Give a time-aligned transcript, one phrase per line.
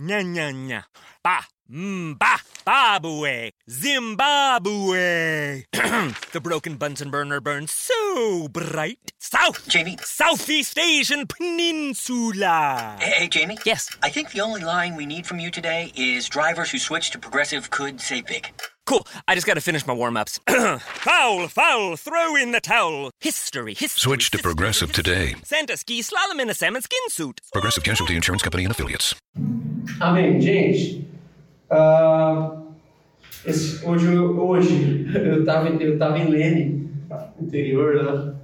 [0.00, 0.84] Nya nya nya.
[1.24, 1.40] Ba.
[1.70, 2.14] Mba.
[2.16, 2.16] Mm,
[2.64, 3.50] Babue.
[3.68, 5.64] Zimbabwe.
[6.32, 9.12] the broken Bunsen burner burns so bright.
[9.18, 9.68] South.
[9.68, 9.98] Jamie.
[10.02, 12.96] Southeast Asian Peninsula.
[13.00, 13.58] Hey, hey, Jamie.
[13.66, 13.90] Yes.
[14.02, 17.18] I think the only line we need from you today is drivers who switch to
[17.18, 18.48] progressive could save big.
[18.86, 19.06] Cool.
[19.26, 20.40] I just gotta finish my warm ups.
[20.48, 23.10] foul, foul, throw in the towel.
[23.20, 24.00] History, history.
[24.00, 25.02] Switch to history, Progressive history.
[25.04, 25.34] today.
[25.44, 27.40] Santa ski slalom in a salmon skin suit.
[27.52, 29.14] Progressive Casualty Insurance Company and Affiliates.
[30.00, 30.40] Amém.
[30.40, 31.06] Gente,
[31.70, 32.56] ah,
[33.46, 36.88] esse- hoje, eu- hoje eu estava eu tava em Lene,
[37.40, 38.34] interior, né?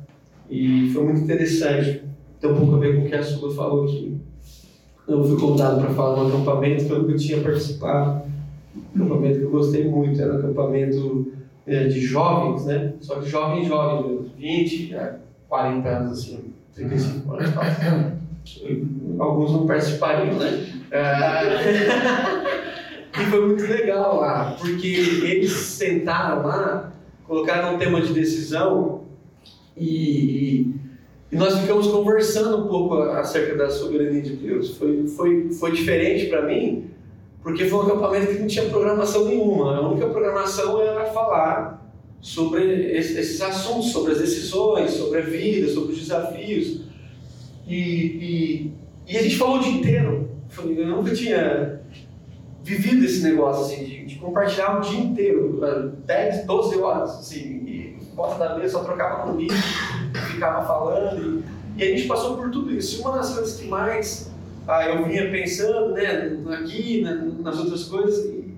[0.50, 2.02] E foi muito interessante.
[2.40, 4.16] Tem um pouco a ver com o que a Sula falou aqui.
[5.08, 8.22] Eu fui convidado para falar num acampamento que eu tinha participado.
[8.94, 10.20] Um acampamento que eu gostei muito.
[10.20, 11.32] Era um acampamento
[11.66, 12.92] eh, de jovens, né?
[13.00, 14.26] Só que jovem mesmo.
[14.38, 15.16] 20 a
[15.48, 16.40] 40 anos, assim.
[16.74, 17.50] 35 anos.
[19.18, 20.66] Alguns não participariam, né?
[20.94, 21.42] Ah,
[23.20, 26.92] e foi muito legal lá, porque eles sentaram lá,
[27.26, 29.02] colocaram um tema de decisão
[29.76, 30.74] e, e-
[31.32, 34.76] e nós ficamos conversando um pouco acerca da soberania de Deus.
[34.76, 36.84] Foi, foi, foi diferente para mim,
[37.42, 39.76] porque foi um acampamento que não tinha programação nenhuma.
[39.76, 42.62] A única programação era falar sobre
[42.96, 46.82] esse- esses assuntos, sobre as decisões, sobre a vida, sobre os desafios.
[47.66, 48.72] E, e,
[49.08, 50.30] e a gente falou o dia inteiro.
[50.58, 51.80] Eu nunca tinha
[52.62, 57.40] vivido esse negócio assim, de, de compartilhar o dia inteiro, eh, 10, 12 horas, assim,
[57.40, 59.56] e volta da mesa, só trocava livro,
[60.30, 61.42] ficava falando,
[61.76, 62.98] e, e a gente passou por tudo isso.
[62.98, 64.30] E uma das coisas que mais
[64.66, 68.54] ah, eu vinha pensando, né, aqui, né, nas outras coisas, e,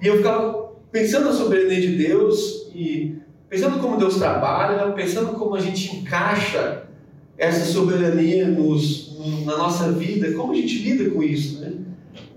[0.00, 3.16] e eu ficava pensando na soberania de Deus, e
[3.48, 6.84] pensando como Deus trabalha, pensando como a gente encaixa
[7.36, 9.07] essa soberania nos, no-
[9.44, 11.72] na nossa vida, como a gente lida com isso, né?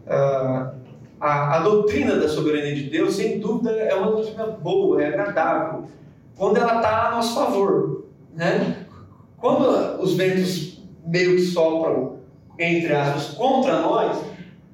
[0.07, 0.73] Ah,
[1.19, 5.85] a, a doutrina da soberania de Deus, sem dúvida, é uma doutrina boa, é agradável,
[6.35, 8.85] quando ela está a nosso favor, né?
[9.37, 12.17] Quando os ventos meio que sopram,
[12.57, 14.17] entre aspas, contra nós,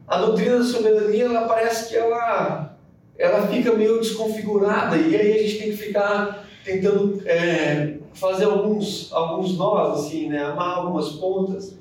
[0.08, 2.78] a doutrina da soberania, ela parece que ela,
[3.18, 9.12] ela fica meio desconfigurada, e aí a gente tem que ficar tentando é, fazer alguns,
[9.12, 10.44] alguns nós, assim, né?
[10.44, 11.78] Amarrar algumas pontas.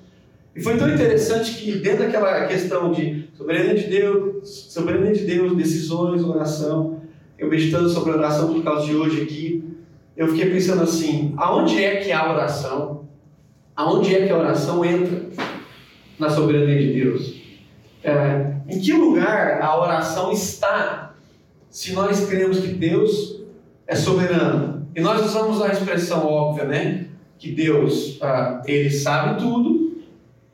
[0.57, 5.55] E foi tão interessante que dentro daquela questão de soberania de Deus, soberania de Deus,
[5.55, 7.03] decisões, oração,
[7.39, 9.63] eu meditando sobre a oração por causa de hoje aqui,
[10.17, 13.05] eu fiquei pensando assim, aonde é que a oração,
[13.77, 15.27] aonde é que a oração entra
[16.19, 17.35] na soberania de Deus?
[18.03, 21.15] É, em que lugar a oração está
[21.69, 23.43] se nós cremos que Deus
[23.87, 24.89] é soberano?
[24.97, 27.09] E nós usamos a expressão óbvia, né?
[27.39, 29.76] Que Deus, ah, ele sabe tudo,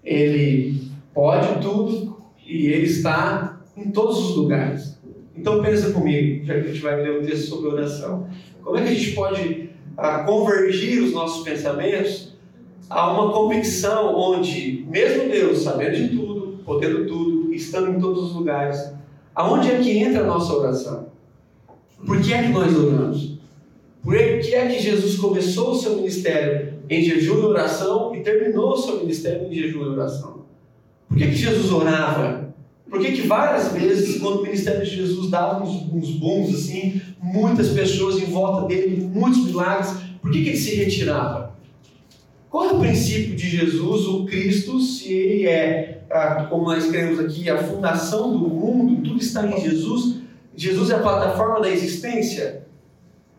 [0.04, 0.80] ele
[1.14, 4.98] pode tudo e ele está em todos os lugares.
[5.36, 8.28] Então pensa comigo, já que a gente vai ler o texto sobre oração.
[8.62, 12.32] Como é que a gente pode ah, convergir os nossos pensamentos
[12.88, 18.34] a uma convicção onde, mesmo Deus sabendo de tudo, podendo tudo, estando em todos os
[18.34, 18.92] lugares,
[19.34, 21.06] aonde é que entra a nossa oração?
[22.04, 23.38] Por que é que nós oramos?
[24.02, 28.72] Por que é que Jesus começou o seu ministério em jejum e oração e terminou
[28.72, 30.42] o seu ministério em jejum e oração?
[31.08, 32.54] Por que, que Jesus orava?
[32.88, 37.00] Por que, que várias vezes, quando o ministério de Jesus dava uns, uns booms assim,
[37.20, 41.56] muitas pessoas em volta dele, muitos milagres, por que, que ele se retirava?
[42.50, 46.02] Qual é o princípio de Jesus, o Cristo, se ele é,
[46.50, 50.16] como nós cremos aqui, a fundação do mundo, tudo está em Jesus?
[50.54, 52.66] Jesus é a plataforma da existência?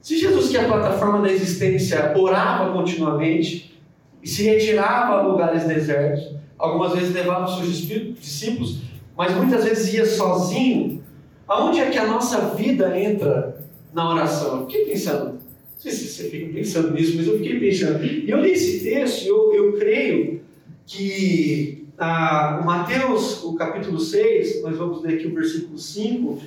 [0.04, 3.74] Se Jesus, que é a plataforma da existência, orava continuamente
[4.22, 7.78] e se retirava a lugares desertos, algumas vezes levava seus
[8.20, 8.82] discípulos,
[9.18, 11.02] mas muitas vezes ia sozinho,
[11.48, 14.60] aonde é que a nossa vida entra na oração?
[14.60, 15.40] Eu fiquei pensando, não
[15.78, 18.04] sei se você fica pensando nisso, mas eu fiquei pensando.
[18.04, 20.42] E eu li esse texto eu, eu creio
[20.86, 26.42] que ah, Mateus, o capítulo 6, nós vamos ler aqui o versículo 5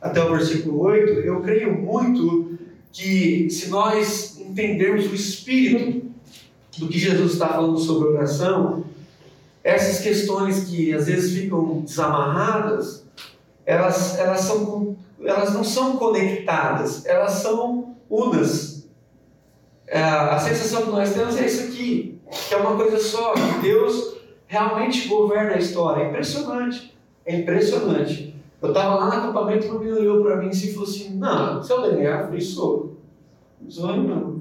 [0.00, 6.10] até o versículo 8, eu creio muito que se nós entendermos o espírito
[6.78, 8.84] do que Jesus está falando sobre oração,
[9.62, 13.04] essas questões que às vezes ficam desamarradas,
[13.66, 18.88] elas, elas, são, elas não são conectadas, elas são unas.
[19.86, 23.60] É, a sensação que nós temos é isso aqui, que é uma coisa só, que
[23.60, 24.16] Deus
[24.46, 26.04] realmente governa a história.
[26.04, 26.96] É impressionante,
[27.26, 28.29] é impressionante.
[28.62, 31.62] Eu estava lá no acampamento e o menino olhou para mim e falou assim: Não,
[31.62, 32.96] seu Daniel, eu falei: Sou.
[33.78, 34.40] Eu não.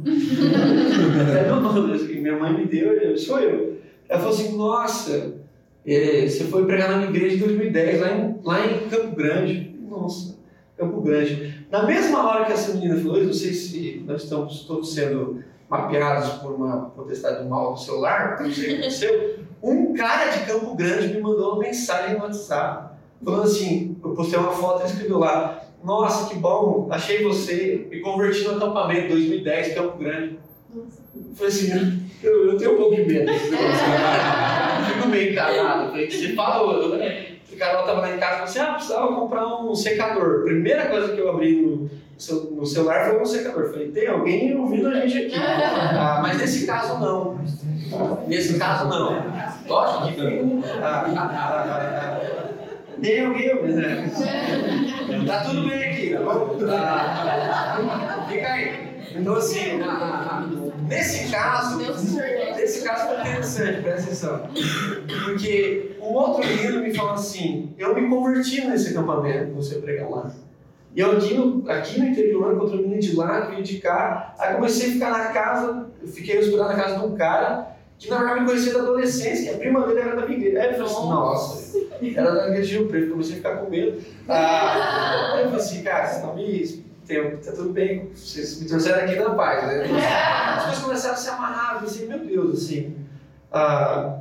[1.21, 3.77] Até meu nome, minha mãe me deu, eu, sou eu.
[4.07, 5.35] Ela falou assim: Nossa,
[5.85, 9.75] É, você foi pregar na minha igreja em 2010, lá em, lá em Campo Grande.
[9.89, 10.37] Nossa,
[10.77, 11.65] Campo Grande.
[11.71, 15.43] Na mesma hora que essa menina falou, eu não sei se nós estamos todos sendo
[15.69, 19.39] mapeados por uma potestade do mal no celular, não sei o que aconteceu.
[19.61, 24.39] Um cara de Campo Grande me mandou uma mensagem no WhatsApp, falando assim: eu postei
[24.39, 25.61] uma foto e escreveu lá.
[25.83, 30.39] Nossa, que bom, achei você, me converti no acampamento 2010, Campo Grande.
[30.75, 30.85] Eu
[31.35, 33.87] falei assim, eu, eu tenho um pouco de medo desse negócio.
[33.87, 34.93] né?
[34.93, 35.83] Fico meio encanado.
[35.83, 37.25] Eu Falei, você fala, eu, né?
[37.51, 40.43] O Carol tava lá em casa e falou assim: ah, precisava comprar um secador.
[40.43, 41.89] Primeira coisa que eu abri no,
[42.51, 43.71] no celular foi um secador.
[43.71, 45.35] Falei, tem alguém ouvindo a gente aqui.
[46.01, 47.39] Ah, mas nesse caso não.
[48.27, 49.23] Nesse caso não.
[49.67, 50.63] Lógico que não.
[50.81, 52.19] Ah, ah,
[53.01, 54.11] Tem alguém ouvindo, né?
[55.25, 56.57] Tá tudo bem aqui, tá bom?
[56.69, 58.89] Ah, fica aí.
[59.15, 59.79] Então assim,
[60.87, 61.79] nesse caso,
[62.55, 64.49] nesse caso foi interessante, presta atenção.
[65.25, 70.31] Porque um outro menino me falou assim, eu me converti nesse acampamento você prega lá.
[70.95, 74.33] E eu aqui no, aqui no interior, contra o menino de lá, que de cá,
[74.39, 78.17] aí comecei a ficar na casa, fiquei hospedado na casa de um cara que na
[78.17, 80.59] verdade me conhecia da adolescência, que a prima dele era da minha igreja.
[80.59, 81.77] Aí eu falei assim, nossa,
[82.15, 84.01] era da igreja de Rio Preto, comecei a ficar com medo.
[84.27, 86.89] Ah, aí eu falei assim, cara, vocês não me.
[87.05, 89.83] Tem, tá tudo bem, vocês me trouxeram aqui na paz, né?
[89.83, 92.95] As coisas começaram a se amarrar, eu pensei, meu Deus, assim.
[93.51, 94.19] ah,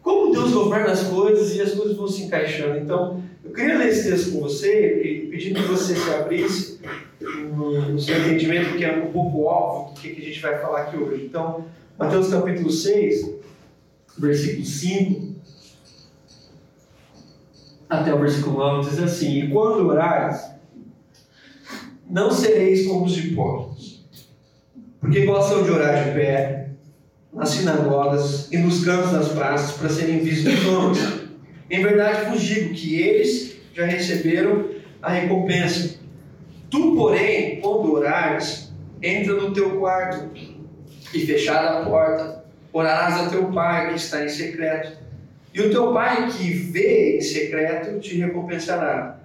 [0.00, 2.78] como Deus governa as coisas e as coisas vão se encaixando.
[2.78, 6.80] Então, eu queria ler esse texto com você pedir que você se abrisse
[7.20, 10.96] no, seu entendimento, que é um pouco óbvio do que a gente vai falar aqui
[10.96, 11.24] hoje.
[11.24, 11.64] Então,
[12.00, 13.30] Mateus capítulo 6,
[14.16, 15.34] versículo 5
[17.90, 20.40] até o versículo 9 diz assim: E quando orares,
[22.08, 24.02] não sereis como os hipócritas,
[24.98, 26.70] porque gostam de orar de pé,
[27.34, 31.20] nas sinagogas e nos cantos das praças, para serem vistos dos homens.
[31.68, 34.70] Em verdade vos digo que eles já receberam
[35.02, 35.96] a recompensa.
[36.70, 40.30] Tu, porém, quando orares, entra no teu quarto
[41.12, 44.98] e fechada a porta, orarás a teu pai que está em secreto.
[45.52, 49.18] E o teu pai que vê em secreto te recompensará.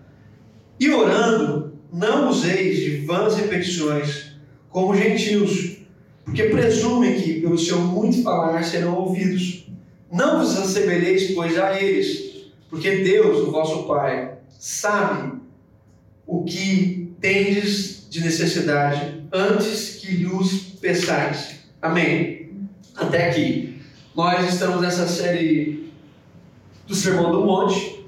[0.79, 4.31] E orando, não useis de vãs repetições,
[4.69, 5.77] como gentios,
[6.25, 9.67] porque presumem que pelo seu muito falar serão ouvidos.
[10.11, 15.33] Não vos assemelheis, pois, a eles, porque Deus, o vosso Pai, sabe
[16.25, 21.54] o que tendes de necessidade antes que lhes peçais.
[21.85, 22.49] Amém.
[22.95, 23.79] Até aqui.
[24.15, 25.91] Nós estamos nessa série
[26.87, 28.03] do Sermão do Monte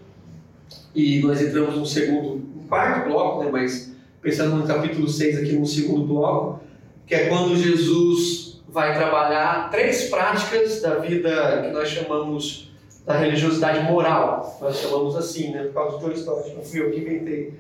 [0.96, 3.52] e nós entramos no segundo, no quarto bloco, né?
[3.52, 6.60] Mas pensando no capítulo 6 aqui no segundo bloco,
[7.06, 12.72] que é quando Jesus vai trabalhar três práticas da vida que nós chamamos
[13.06, 14.58] da religiosidade moral.
[14.60, 15.66] Nós chamamos assim, né?
[15.66, 17.54] Por causa uma história, não fui eu que inventei.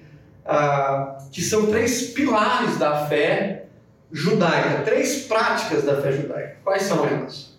[0.43, 3.66] Ah, que são três pilares da fé
[4.11, 6.57] judaica, três práticas da fé judaica.
[6.63, 7.57] Quais são elas?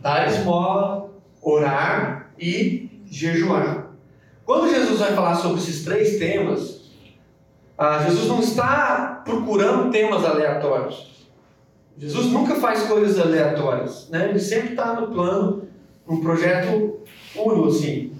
[0.00, 1.10] Dar esmola,
[1.42, 3.88] orar e jejuar.
[4.44, 6.90] Quando Jesus vai falar sobre esses três temas,
[7.76, 11.28] ah, Jesus não está procurando temas aleatórios.
[11.96, 14.30] Jesus nunca faz coisas aleatórias, né?
[14.30, 15.68] Ele sempre está no plano,
[16.06, 17.00] num projeto
[17.34, 18.12] uno, assim.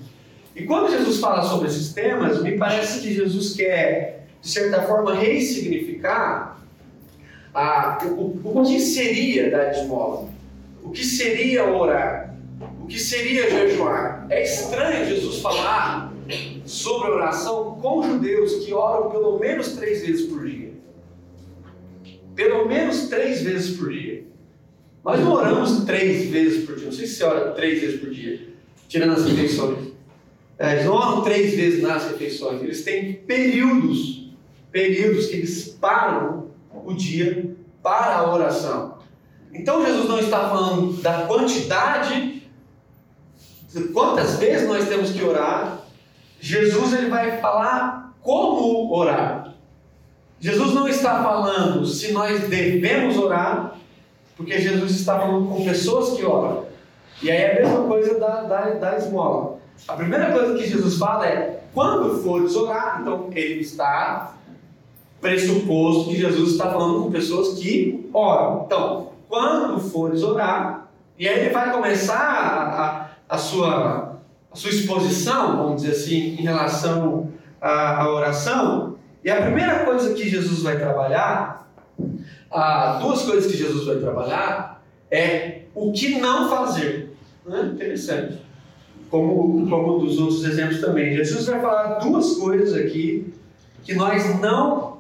[0.55, 5.15] E quando Jesus fala sobre esses temas, me parece que Jesus quer, de certa forma,
[5.15, 6.58] ressignificar
[7.59, 10.29] a, o, o, o que seria dar esmola,
[10.83, 12.37] o que seria orar,
[12.81, 14.27] o que seria jejuar.
[14.31, 16.13] É estranho Jesus falar
[16.65, 20.73] sobre oração com judeus que oram pelo menos três vezes por dia.
[22.37, 24.23] Pelo menos três vezes por dia.
[25.05, 26.87] Nós não oramos três vezes por dia.
[26.87, 28.41] Não sei se você ora três vezes por dia,
[28.89, 29.89] tirando as refeições.
[30.57, 32.63] É, eles não oram três vezes nas refeições.
[32.63, 34.31] Eles têm períodos,
[34.71, 38.99] períodos que eles param o dia para a oração.
[39.53, 42.43] Então Jesus não está falando da quantidade,
[43.73, 45.81] de quantas vezes nós temos que orar.
[46.41, 49.55] Jesus ele vai falar como orar.
[50.41, 53.75] Jesus não está falando se nós devemos orar,
[54.37, 56.67] porque Jesus está falando com pessoas que oram.
[57.21, 59.59] E aí é a mesma coisa da, da, da esmola.
[59.89, 64.38] A primeira coisa que Jesus fala é: quando fores orar, então ele está
[65.21, 68.65] pressuposto que Jesus está falando com pessoas que oram.
[68.67, 74.21] Então, quando fores orar, e aí ele vai começar a, a, a sua,
[74.51, 78.97] a sua exposição, vamos dizer assim, em relação à, à oração.
[79.25, 81.69] E a primeira coisa que Jesus vai trabalhar,
[82.51, 87.17] ah, duas coisas que Jesus vai trabalhar, é o que não fazer.
[87.45, 87.71] Né?
[87.75, 88.39] Interessante.
[89.11, 91.17] como, como dos outros exemplos também.
[91.17, 93.33] Jesus vai falar duas coisas aqui
[93.83, 94.99] que nós não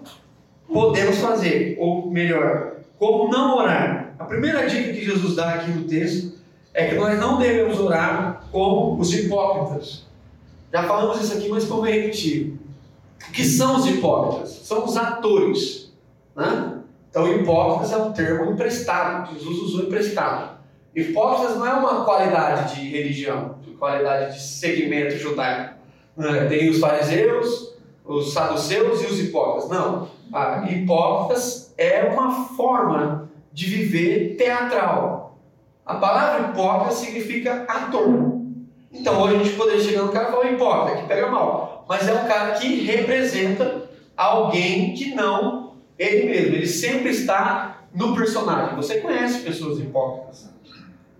[0.66, 4.14] podemos fazer, ou melhor, como não orar.
[4.18, 6.38] A primeira dica que Jesus dá aqui no texto
[6.74, 10.06] é que nós não devemos orar como os hipócritas.
[10.72, 12.58] Já falamos isso aqui, mas como é repetir.
[13.28, 14.50] O que são os hipócritas?
[14.64, 15.92] São os atores.
[16.36, 16.78] Né?
[17.10, 20.58] Então, hipócritas é um termo emprestado, Jesus usou emprestado.
[20.94, 25.74] Hipócritas não é uma qualidade de religião, de qualidade de segmento judaico.
[26.16, 26.44] Né?
[26.46, 27.74] Tem os fariseus,
[28.08, 29.68] os saduceus e os hipócritas.
[29.68, 30.08] Não.
[30.32, 35.38] Ah, hipócritas é uma forma de viver teatral.
[35.84, 38.38] A palavra hipócrita significa ator.
[38.90, 41.84] Então hoje a gente poderia chegar no cara e falar hipócrita, que pega mal.
[41.88, 46.56] Mas é um cara que representa alguém que não ele mesmo.
[46.56, 48.76] Ele sempre está no personagem.
[48.76, 50.48] Você conhece pessoas hipócritas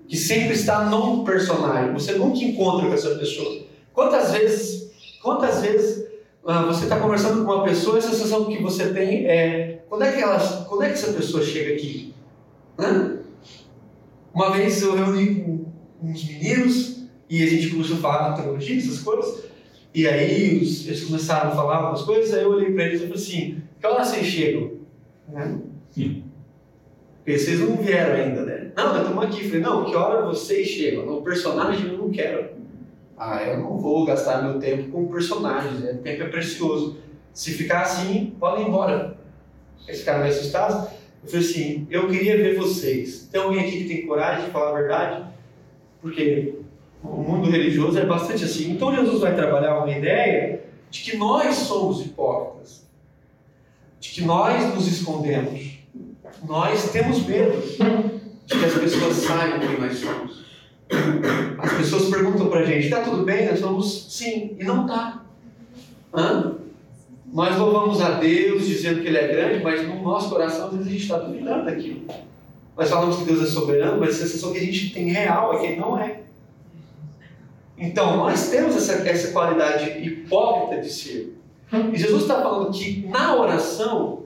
[0.08, 1.92] que sempre está num personagem.
[1.92, 3.62] Você nunca encontra com essa pessoa.
[3.92, 4.90] Quantas vezes,
[5.22, 6.07] quantas vezes
[6.42, 10.12] você está conversando com uma pessoa e a sensação que você tem é quando é
[10.12, 12.14] que ela, quando é que essa pessoa chega aqui?
[12.78, 13.18] Né?
[14.32, 15.66] Uma vez eu reuni com
[16.02, 19.44] uns meninos e a gente começou a falar de teologia, essas coisas.
[19.94, 23.22] E aí eles começaram a falar algumas coisas, aí eu olhei para eles e falei
[23.22, 24.72] assim, que hora vocês chegam?
[25.28, 25.58] Né?
[27.28, 28.72] Porque vocês não vieram ainda, né?
[28.76, 29.44] Não, nós estamos aqui.
[29.44, 31.04] Falei, não, que hora vocês chegam?
[31.04, 32.57] No personagem eu não quero.
[33.18, 35.92] Ah, eu não vou gastar meu tempo com personagens, né?
[35.92, 36.98] o tempo é precioso.
[37.32, 39.16] Se ficar assim, podem ir embora.
[39.86, 40.90] Esse cara meio assustado.
[41.22, 43.28] Eu falei assim, eu queria ver vocês.
[43.30, 45.24] Tem alguém aqui que tem coragem de falar a verdade?
[46.00, 46.54] Porque
[47.02, 48.70] o mundo religioso é bastante assim.
[48.70, 52.86] Então Jesus vai trabalhar uma ideia de que nós somos hipócritas.
[53.98, 55.78] De que nós nos escondemos
[56.46, 57.60] nós temos medo
[58.46, 60.47] de que as pessoas saibam quem nós somos.
[61.58, 63.46] As pessoas perguntam pra gente: está tudo bem?
[63.48, 65.24] Nós somos sim, e não está.
[67.32, 70.86] Nós louvamos a Deus dizendo que Ele é grande, mas no nosso coração às vezes
[70.86, 72.02] a gente está duvidando daquilo.
[72.76, 75.58] Nós falamos que Deus é soberano, mas a sensação que a gente tem real é
[75.58, 76.20] que Ele não é.
[77.76, 81.38] Então, nós temos essa, essa qualidade hipócrita de ser.
[81.92, 84.24] E Jesus está falando que na oração,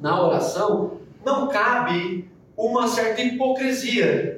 [0.00, 4.33] na oração, não cabe uma certa hipocrisia.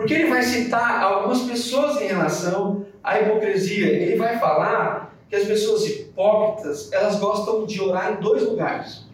[0.00, 3.86] Porque ele vai citar algumas pessoas em relação à hipocrisia.
[3.86, 9.04] Ele vai falar que as pessoas hipócritas, elas gostam de orar em dois lugares.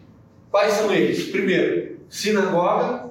[0.49, 1.25] Quais são eles?
[1.25, 3.09] Primeiro, sinagoga,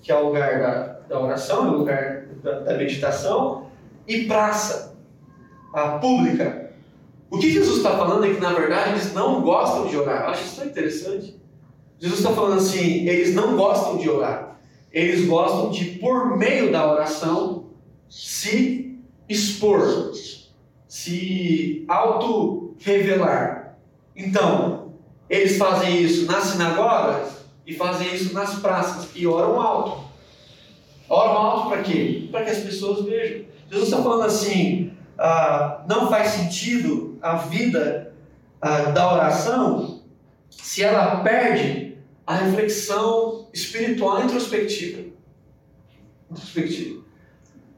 [0.00, 3.66] que é o lugar da, da oração, é o lugar da, da meditação,
[4.06, 4.96] e praça,
[5.74, 6.70] a pública.
[7.28, 10.22] O que Jesus está falando é que, na verdade, eles não gostam de orar.
[10.22, 11.36] Eu acho isso tão interessante.
[11.98, 14.45] Jesus está falando assim: eles não gostam de orar,
[14.92, 17.66] eles gostam de, por meio da oração,
[18.08, 20.12] se expor,
[20.88, 23.76] se auto-revelar.
[24.14, 24.92] Então,
[25.28, 30.04] eles fazem isso nas sinagogas e fazem isso nas praças e oram alto.
[31.08, 32.28] Oram alto para quê?
[32.30, 33.44] Para que as pessoas vejam.
[33.70, 38.14] Jesus está falando assim: ah, não faz sentido a vida
[38.60, 40.00] ah, da oração
[40.48, 41.85] se ela perde
[42.26, 45.04] a reflexão espiritual introspectiva.
[46.30, 47.04] Introspectiva.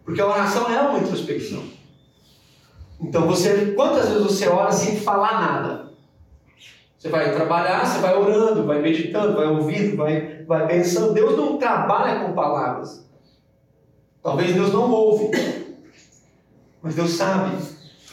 [0.04, 1.62] Porque a oração é uma introspecção.
[3.00, 5.88] Então você, quantas vezes você ora sem falar nada?
[6.98, 11.12] Você vai trabalhar, você vai orando, vai meditando, vai ouvindo, vai, vai pensando.
[11.12, 13.06] Deus não trabalha com palavras.
[14.22, 15.30] Talvez Deus não ouve,
[16.82, 17.56] mas Deus sabe.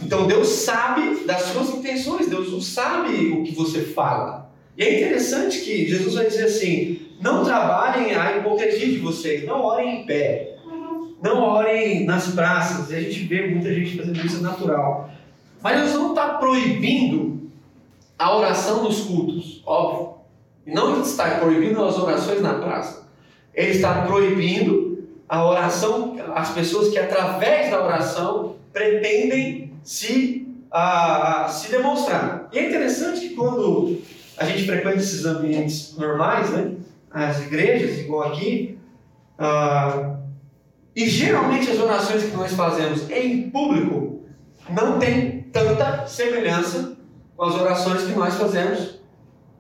[0.01, 4.44] Então Deus sabe das suas intenções, Deus sabe o que você fala.
[4.77, 9.61] E é interessante que Jesus vai dizer assim: não trabalhem a hipocrisia de vocês, não
[9.61, 10.57] orem em pé,
[11.21, 12.91] não orem nas praças.
[12.91, 15.09] E a gente vê muita gente fazendo isso natural.
[15.61, 17.49] Mas Jesus não está proibindo
[18.17, 20.15] a oração nos cultos, óbvio.
[20.65, 23.07] E não está proibindo as orações na praça.
[23.53, 31.71] Ele está proibindo a oração, as pessoas que através da oração pretendem se, a, se
[31.71, 32.49] demonstrar.
[32.51, 34.01] E é interessante que quando
[34.37, 36.73] a gente frequenta esses ambientes normais, né?
[37.11, 38.77] As igrejas, igual aqui.
[39.37, 40.17] Ah,
[40.95, 44.23] e geralmente as orações que nós fazemos em público
[44.69, 46.97] não tem tanta semelhança
[47.35, 48.99] com as orações que nós fazemos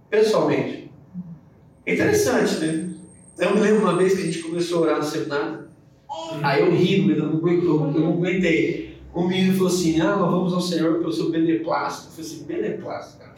[0.09, 0.91] pessoalmente.
[1.85, 2.89] Interessante, né?
[3.37, 5.67] Eu me lembro uma vez que a gente começou a orar no seminário,
[6.41, 8.97] aí eu ri, eu não, eu, eu não aguentei.
[9.13, 12.07] Um menino falou assim: Ah, nós vamos ao Senhor porque eu sou beneplácito.
[12.07, 13.35] Eu falei assim: beneplácito, cara.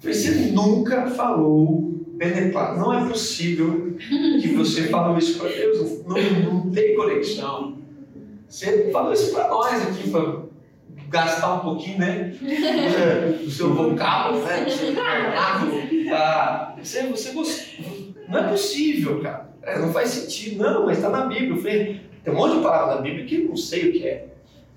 [0.00, 2.80] Você nunca falou beneplácito.
[2.80, 3.96] Não é possível
[4.40, 6.04] que você falou isso para Deus.
[6.04, 7.78] Não, não tem conexão.
[8.48, 10.42] Você falou isso para nós aqui, para
[11.08, 12.34] gastar um pouquinho, né?
[13.42, 14.64] Do seu vocábulo, né?
[14.64, 15.72] Do seu vernáculo.
[16.12, 17.32] Ah, você, você.
[18.28, 19.48] Não é possível, cara.
[19.62, 20.62] É, não faz sentido.
[20.62, 21.50] Não, mas está na Bíblia.
[21.50, 24.06] Eu falei, tem um monte de palavras na Bíblia que eu não sei o que
[24.06, 24.26] é.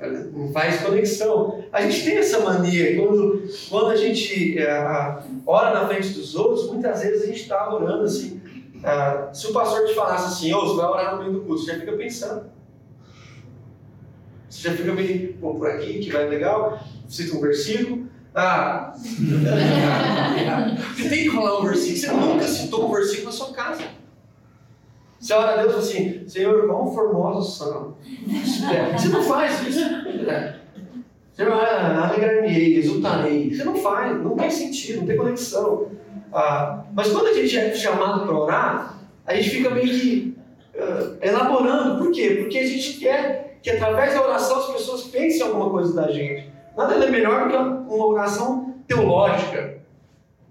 [0.07, 1.63] Não faz conexão.
[1.71, 6.71] A gente tem essa mania, quando, quando a gente é, ora na frente dos outros,
[6.71, 8.41] muitas vezes a gente está orando assim.
[8.83, 11.61] Ah, se o pastor te falasse assim, oh, você vai orar no meio do culto,
[11.61, 12.45] você já fica pensando.
[14.49, 18.09] Você já fica meio, vou por aqui, que vai legal, cita um versículo.
[18.33, 18.93] Ah,
[20.95, 23.83] você tem que falar um versículo, você nunca citou um versículo na sua casa.
[25.21, 27.95] Você ora a Deus assim, Senhor, quão formosos são.
[28.27, 29.79] Você não faz isso.
[31.31, 33.53] Você vai ah, alegrar-me-ei, exultarei.
[33.53, 35.89] Você não faz, não tem sentido, não tem conexão.
[36.33, 40.35] Ah, mas quando a gente é chamado para orar, a gente fica meio que
[40.75, 42.03] uh, elaborando.
[42.03, 42.37] Por quê?
[42.41, 46.51] Porque a gente quer que através da oração as pessoas pensem alguma coisa da gente.
[46.75, 49.77] Nada é melhor que uma oração teológica.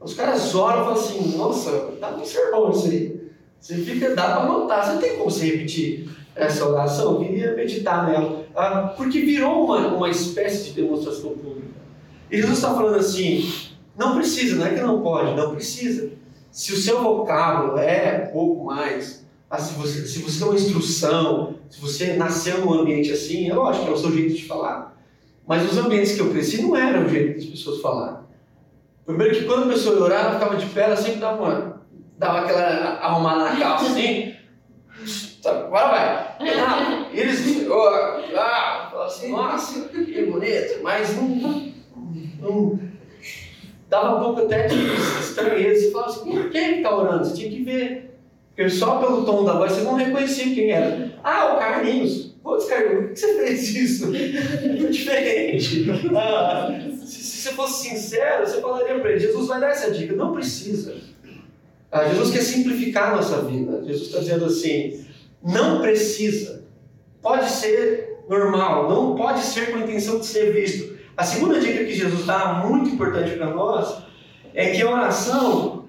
[0.00, 3.19] Os caras oram e falam assim, nossa, dá um sermão isso aí.
[3.60, 8.06] Você fica, dá para anotar, você tem como você repetir essa oração, eu queria meditar
[8.06, 8.44] nela.
[8.56, 11.68] Ah, porque virou uma, uma espécie de demonstração pública.
[12.30, 13.52] E Jesus está falando assim,
[13.96, 16.10] não precisa, não é que não pode, não precisa.
[16.50, 21.54] Se o seu vocábulo é pouco mais, ah, se, você, se você tem uma instrução,
[21.68, 24.96] se você nasceu num ambiente assim, é lógico que é o seu jeito de falar.
[25.46, 28.20] Mas os ambientes que eu cresci não eram o jeito que as pessoas falavam.
[29.04, 31.69] Primeiro que quando a pessoa orar, ela ficava de pé, ela sempre dava, uma,
[32.20, 34.34] dava aquela arrumada na calça assim.
[35.42, 36.58] Agora vai.
[36.60, 41.72] Ah, eles oh, ah, assim, nossa, que bonito, mas não,
[42.40, 42.80] não,
[43.88, 44.76] dava um pouco até de
[45.18, 45.80] estranheza.
[45.80, 47.24] Você falava assim, por que está orando?
[47.24, 48.20] Você tinha que ver.
[48.54, 51.12] Porque só pelo tom da voz você não reconhecia quem era.
[51.24, 52.34] Ah, o Carlinhos.
[52.42, 54.12] Putz, Carlinhos, por que você fez isso?
[54.92, 55.86] Diferente.
[56.14, 56.68] Ah,
[57.02, 60.14] se, se, você fosse sincero, você falaria para ele: Jesus vai dar essa dica.
[60.14, 60.94] Não precisa.
[61.90, 63.82] Ah, Jesus quer simplificar a nossa vida.
[63.84, 65.04] Jesus está dizendo assim:
[65.42, 66.64] não precisa.
[67.20, 70.98] Pode ser normal, não pode ser com a intenção de ser visto.
[71.16, 74.02] A segunda dica que Jesus dá, muito importante para nós,
[74.54, 75.84] é que a oração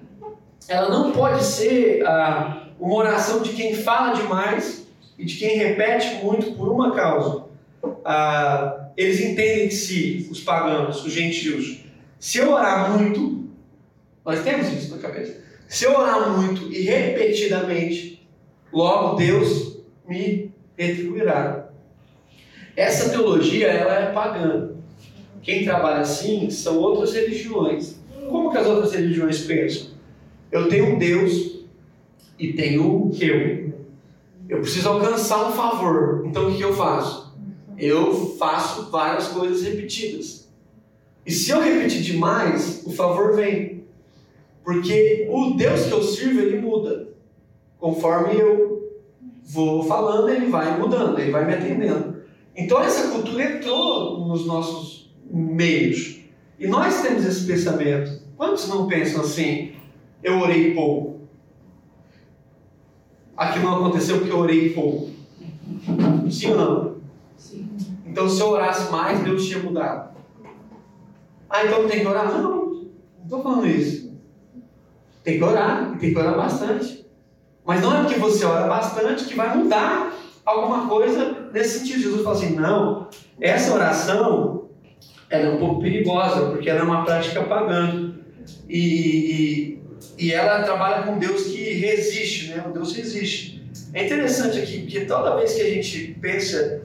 [0.68, 4.86] ela não pode ser ah, uma oração de quem fala demais
[5.18, 7.44] e de quem repete muito por uma causa.
[8.04, 11.84] Ah, eles entendem que se, os pagãos, os gentios,
[12.18, 13.46] se eu orar muito,
[14.24, 15.40] nós temos isso na cabeça,
[15.72, 18.28] se eu orar muito e repetidamente,
[18.70, 21.70] logo Deus me retribuirá.
[22.76, 24.72] Essa teologia ela é pagã.
[25.42, 27.96] Quem trabalha assim são outras religiões.
[28.28, 29.92] Como que as outras religiões pensam?
[30.50, 31.64] Eu tenho um Deus
[32.38, 33.72] e tenho eu.
[34.50, 36.26] Eu preciso alcançar um favor.
[36.26, 37.34] Então o que eu faço?
[37.78, 40.50] Eu faço várias coisas repetidas.
[41.24, 43.81] E se eu repetir demais, o favor vem.
[44.64, 47.08] Porque o Deus que eu sirvo, ele muda.
[47.78, 49.00] Conforme eu
[49.44, 52.22] vou falando, ele vai mudando, ele vai me atendendo.
[52.54, 56.20] Então essa cultura entrou nos nossos meios.
[56.58, 58.22] E nós temos esse pensamento.
[58.36, 59.72] Quantos não pensam assim?
[60.22, 61.22] Eu orei pouco.
[63.36, 65.10] Aqui não aconteceu porque eu orei pouco.
[66.30, 66.96] Sim ou não?
[67.36, 67.68] Sim.
[68.06, 70.12] Então se eu orasse mais, Deus tinha mudado.
[71.48, 72.32] Ah, então tem que orar?
[72.32, 72.90] Não, não
[73.24, 74.01] estou falando isso.
[75.22, 77.06] Tem que orar, tem que orar bastante.
[77.64, 80.12] Mas não é porque você ora bastante que vai mudar
[80.44, 82.02] alguma coisa nesse sentido.
[82.02, 83.08] Jesus fala assim: não,
[83.40, 84.68] essa oração
[85.30, 88.12] ela é um pouco perigosa, porque ela é uma prática pagã.
[88.68, 89.82] E, e,
[90.18, 92.64] e ela trabalha com Deus que resiste, né?
[92.68, 93.62] O Deus resiste.
[93.94, 96.82] É interessante aqui, porque toda vez que a gente pensa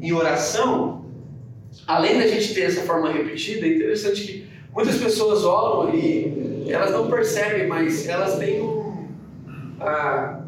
[0.00, 1.04] em oração,
[1.86, 6.90] além da gente ter essa forma repetida, é interessante que muitas pessoas oram e elas
[6.90, 9.08] não percebem, mas elas têm um.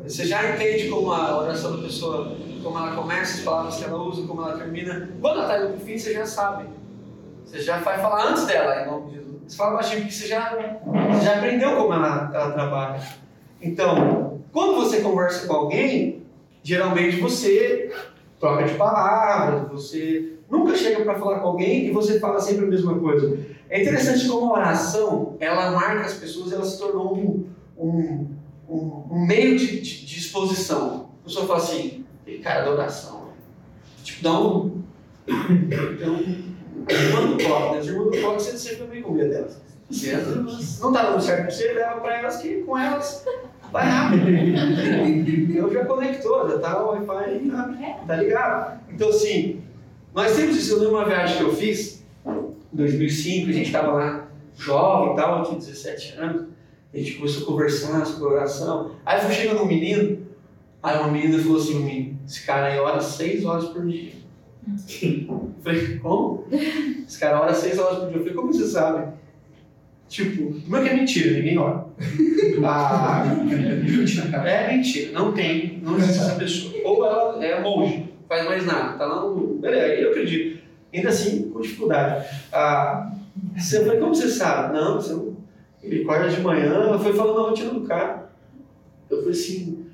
[0.04, 4.02] Você já entende como a oração da pessoa, como ela começa, as palavras que ela
[4.02, 5.10] usa, como ela termina.
[5.20, 6.64] Quando ela está indo para o fim, você já sabe.
[7.44, 9.36] Você já vai falar antes dela, em nome de Jesus.
[9.46, 10.56] Você fala baixinho porque você já,
[11.12, 13.00] você já aprendeu como ela, ela trabalha.
[13.60, 16.22] Então, quando você conversa com alguém,
[16.62, 17.92] geralmente você
[18.40, 22.68] troca de palavras, você nunca chega para falar com alguém e você fala sempre a
[22.68, 23.38] mesma coisa.
[23.68, 28.26] É interessante como a oração, ela marca as pessoas, ela se tornou um, um,
[28.68, 31.10] um, um meio de, de, de, exposição.
[31.22, 32.04] A pessoa fala assim,
[32.42, 33.28] cara da oração.
[34.04, 34.82] Tipo, dá um,
[35.26, 36.54] dá um
[36.88, 37.78] irmã do toque, né?
[37.78, 39.60] As irmãs do você sempre também com medo delas.
[40.80, 43.24] Não está dando certo para você, leva para elas que com elas
[43.72, 44.28] Vai rápido.
[45.54, 47.74] Eu já conectou, já tá o Wi-Fi tá,
[48.06, 48.80] tá ligado.
[48.90, 49.62] Então, assim,
[50.14, 50.74] nós temos isso.
[50.74, 51.95] Eu lembro uma viagem que eu fiz,
[52.72, 56.46] em 2005, a gente estava lá jovem e tal, tinha 17 anos.
[56.92, 58.92] A gente começou a conversar sobre oração.
[59.04, 60.26] Aí foi chegando um menino,
[60.82, 64.12] aí uma menina falou assim: menino, esse cara aí ora 6 horas por dia.
[65.02, 66.46] Eu falei, como?
[67.06, 68.16] Esse cara ora 6 horas por dia.
[68.16, 69.12] Eu falei, como você sabe?
[70.08, 71.38] Tipo, como é que é mentira?
[71.38, 71.86] Ninguém ora.
[72.64, 73.22] Ah,
[74.46, 76.72] é mentira, não tem, não existe essa pessoa.
[76.84, 79.58] Ou ela é monge, faz mais nada, tá lá no.
[79.58, 80.55] Beleza, eu acredito.
[80.96, 82.26] Ainda assim, com dificuldade.
[82.52, 83.12] Ah,
[83.56, 84.74] você falei, como você sabe?
[84.74, 85.36] Não, você não.
[85.82, 88.30] Ele acorda de manhã, foi falando a rotina do cara.
[89.10, 89.86] Eu falei assim,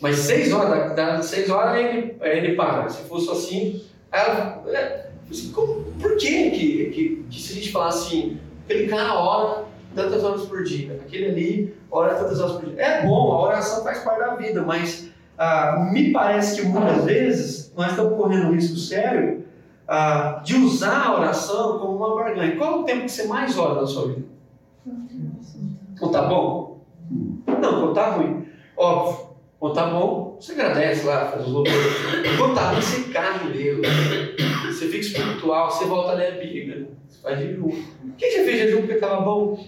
[0.00, 2.88] mas seis horas, dá, seis horas ele, ele para.
[2.88, 4.64] Se fosse assim, ela.
[4.68, 9.14] É, assim, como, por que, que, que, que se a gente falar assim, aquele cara
[9.14, 12.80] ora tantas horas por dia, aquele ali ora tantas horas por dia.
[12.82, 17.72] É bom, a oração faz parte da vida, mas ah, me parece que muitas vezes
[17.76, 19.47] nós estamos correndo um risco sério
[19.88, 22.56] ah, de usar a oração como uma barganha.
[22.56, 24.26] Qual é o tempo que você mais ora na sua vida?
[25.98, 26.84] Quando tá bom?
[27.46, 28.46] Não, quando tá ruim.
[28.76, 29.28] Óbvio.
[29.58, 31.76] Quando tá bom, você agradece lá, faz os louvores.
[32.38, 33.86] Quando tá ruim, você cai em Deus.
[34.66, 36.88] Você fica espiritual, você volta a ler a Bíblia.
[37.08, 37.70] Você faz jejum.
[38.16, 39.58] Quem já fez jejum porque estava bom?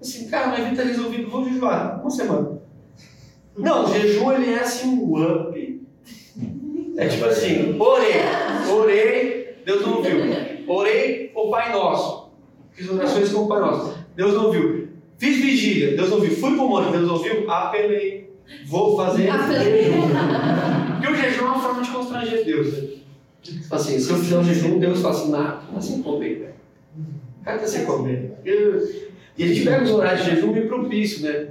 [0.00, 2.00] Assim, cara, minha vida está resolvida, vou jejuar.
[2.00, 2.60] Uma semana.
[3.56, 5.79] Não, o jejum ele é assim um up.
[7.00, 8.12] É tipo assim, orei,
[8.70, 10.20] orei, Deus não ouviu.
[10.68, 12.28] Orei o Pai Nosso.
[12.72, 13.98] Fiz orações com o Pai Nosso.
[14.14, 14.88] Deus não ouviu.
[15.16, 16.36] Fiz vigília, Deus não ouviu.
[16.36, 17.50] Fui para o monte, Deus não ouviu.
[17.50, 18.30] Apelei.
[18.66, 20.08] Vou fazer jejum.
[20.92, 22.70] Porque o jejum é uma forma de constranger Deus.
[22.70, 22.88] Né?
[23.40, 26.54] Tipo assim, se eu fizer um jejum, Deus fala assim, nada, tá sem comer, velho.
[27.40, 28.34] O cara tá sem comer.
[28.44, 31.48] E a gente pega os horários de jejum meio propício, né?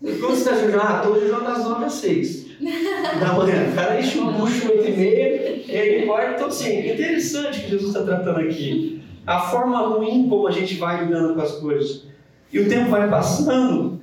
[0.00, 3.70] Quando você está jejuando, ah, estou jejuando das 9 às 6 da manhã.
[3.70, 6.32] O cara enche o bucho 8 e meia, e aí corta.
[6.34, 9.02] Então, assim, interessante que Jesus está tratando aqui.
[9.26, 12.06] A forma ruim como a gente vai lidando com as coisas.
[12.52, 14.00] E o tempo vai passando,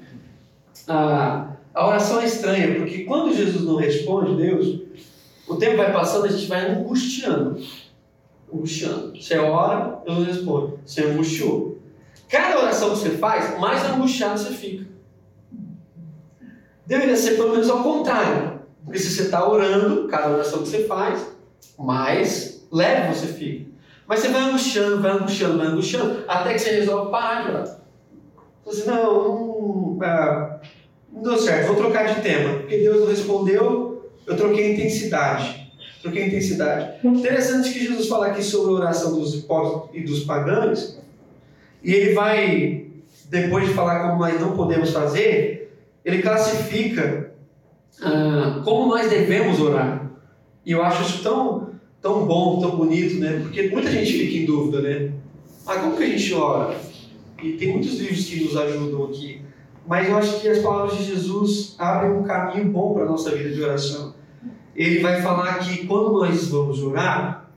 [0.88, 4.82] a, a oração é estranha, porque quando Jesus não responde, Deus,
[5.48, 7.60] o tempo vai passando, a gente vai angustiando.
[8.54, 9.20] Angustiando.
[9.20, 10.74] Você ora, Deus não responde.
[10.86, 11.80] Você angustiou.
[12.30, 14.95] Cada oração que você faz, mais angustiado você fica.
[16.86, 18.60] Deveria ser pelo menos ao contrário.
[18.84, 21.26] Porque se você está orando, cada oração que você faz,
[21.78, 23.66] mais leve você fica.
[24.08, 27.80] Mas você vai angustiando, vai angustiando, vai angustiando, até que você resolve parar de orar.
[28.66, 30.60] Você assim, não, não, ah,
[31.12, 32.60] não deu certo, vou trocar de tema.
[32.60, 35.72] Porque Deus não respondeu, eu troquei a intensidade.
[36.02, 37.08] Troquei a intensidade.
[37.08, 41.00] Interessante que Jesus fala aqui sobre a oração dos hipócritas e dos pagãos,
[41.84, 42.86] e ele vai,
[43.30, 45.65] depois de falar como nós não podemos fazer,
[46.06, 47.32] ele classifica
[48.02, 50.12] ah, como nós devemos orar.
[50.64, 53.40] E eu acho isso tão, tão bom, tão bonito, né?
[53.42, 55.12] Porque muita gente fica em dúvida, né?
[55.66, 56.78] Ah, como que a gente ora?
[57.42, 59.42] E tem muitos livros que nos ajudam aqui.
[59.88, 63.32] Mas eu acho que as palavras de Jesus abrem um caminho bom para a nossa
[63.32, 64.14] vida de oração.
[64.76, 67.50] Ele vai falar que quando nós vamos orar,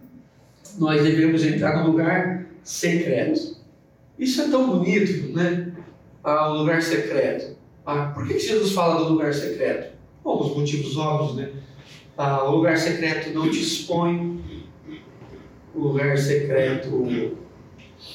[0.78, 3.56] nós devemos entrar no lugar secreto.
[4.18, 5.72] Isso é tão bonito, né?
[6.22, 7.57] Ah, o lugar secreto.
[7.90, 9.96] Ah, por que Jesus fala do lugar secreto?
[10.22, 11.52] Bom, os motivos óbvios, né?
[12.18, 14.44] Ah, o lugar secreto não te expõe.
[15.74, 17.34] O lugar secreto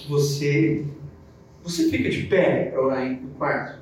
[0.07, 0.85] você
[1.63, 3.79] você fica de pé para orar no quarto?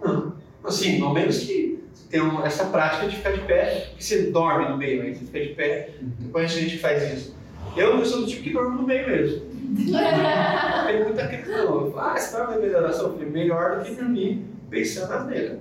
[0.00, 0.36] Não.
[0.62, 4.68] Assim, ao menos que você tenha essa prática de ficar de pé, que você dorme
[4.68, 5.94] no meio, aí você fica de pé.
[6.00, 7.36] Depois a gente faz isso.
[7.76, 9.40] Eu sou do tipo que dorme no meio mesmo.
[10.86, 11.92] Tem muita questão.
[11.96, 13.06] Ah, você dorme no meio da oração?
[13.06, 15.60] Eu falei, melhor do que dormir pensando na nele.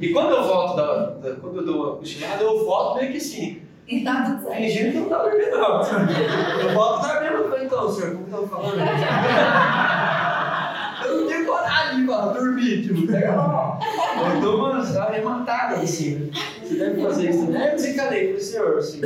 [0.00, 3.18] E quando eu volto, da, da, quando eu dou uma cochilada, eu volto meio que
[3.18, 3.62] assim.
[3.86, 4.56] E tá tudo certo.
[4.56, 5.80] Fingindo que não tá dormindo, não.
[6.60, 7.06] Eu volto.
[7.06, 8.78] Eu falei, então, senhor, como estão falando?
[11.06, 13.78] Eu não tenho coragem de falar, dormir, tipo, pega lá.
[14.34, 16.30] Eu dou umas arrematadas assim.
[16.62, 17.60] Você deve fazer isso também.
[17.60, 19.00] Aí eu desencanei, falei, senhor, assim,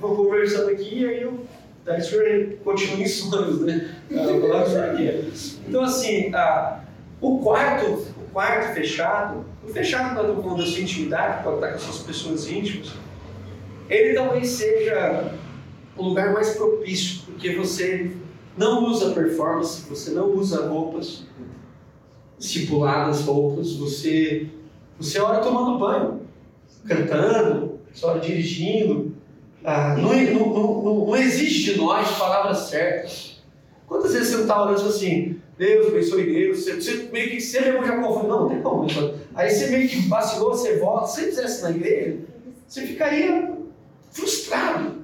[0.00, 1.40] vou conversando aqui e aí eu.
[1.82, 3.94] Daí o senhor continua em sonhos, né?
[4.10, 5.32] Eu vou lá aqui.
[5.66, 6.80] Então, assim, ah,
[7.22, 11.74] o quarto, quarto fechado, o fechado quando estou falando da sua intimidade, pode estar com
[11.76, 12.92] as suas pessoas íntimas,
[13.88, 15.34] ele talvez seja
[15.96, 18.12] o lugar mais propício, porque você
[18.56, 21.24] não usa performance, você não usa roupas
[22.38, 24.48] estipuladas, roupas, você,
[24.98, 26.20] você ora tomando banho,
[26.86, 29.14] cantando, você ora dirigindo.
[29.62, 33.42] Ah, não, não, não, não existe de nós palavras certas.
[33.86, 37.86] Quantas vezes você não está orando assim, Deus abençoe Deus, você, você meio que mesmo
[37.86, 38.86] já confunde, não, não tem como.
[39.34, 42.16] Aí você meio que vacilou, você volta, se você fizesse na igreja,
[42.66, 43.58] você ficaria
[44.10, 45.00] frustrado.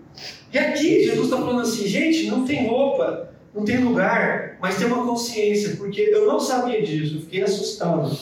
[0.50, 4.86] E aqui Jesus está falando assim, gente, não tem roupa, não tem lugar, mas tem
[4.86, 8.18] uma consciência, porque eu não sabia disso, eu fiquei assustado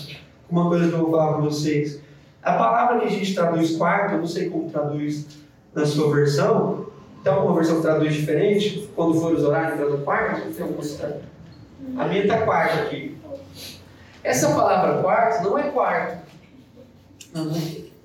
[0.49, 2.01] com uma coisa que eu vou falar para vocês.
[2.43, 5.25] A palavra que a gente traduz quarto, eu não sei como traduz
[5.73, 6.87] na sua versão,
[7.21, 10.75] então uma versão traduz diferente, quando for os horários o quarto, tem uma
[11.97, 13.17] A minha está quarto aqui.
[14.23, 16.25] Essa palavra quarto não é quarto.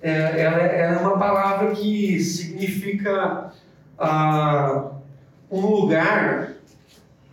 [0.01, 3.51] É, ela, é, ela é uma palavra que significa
[3.97, 4.91] ah,
[5.51, 6.53] um lugar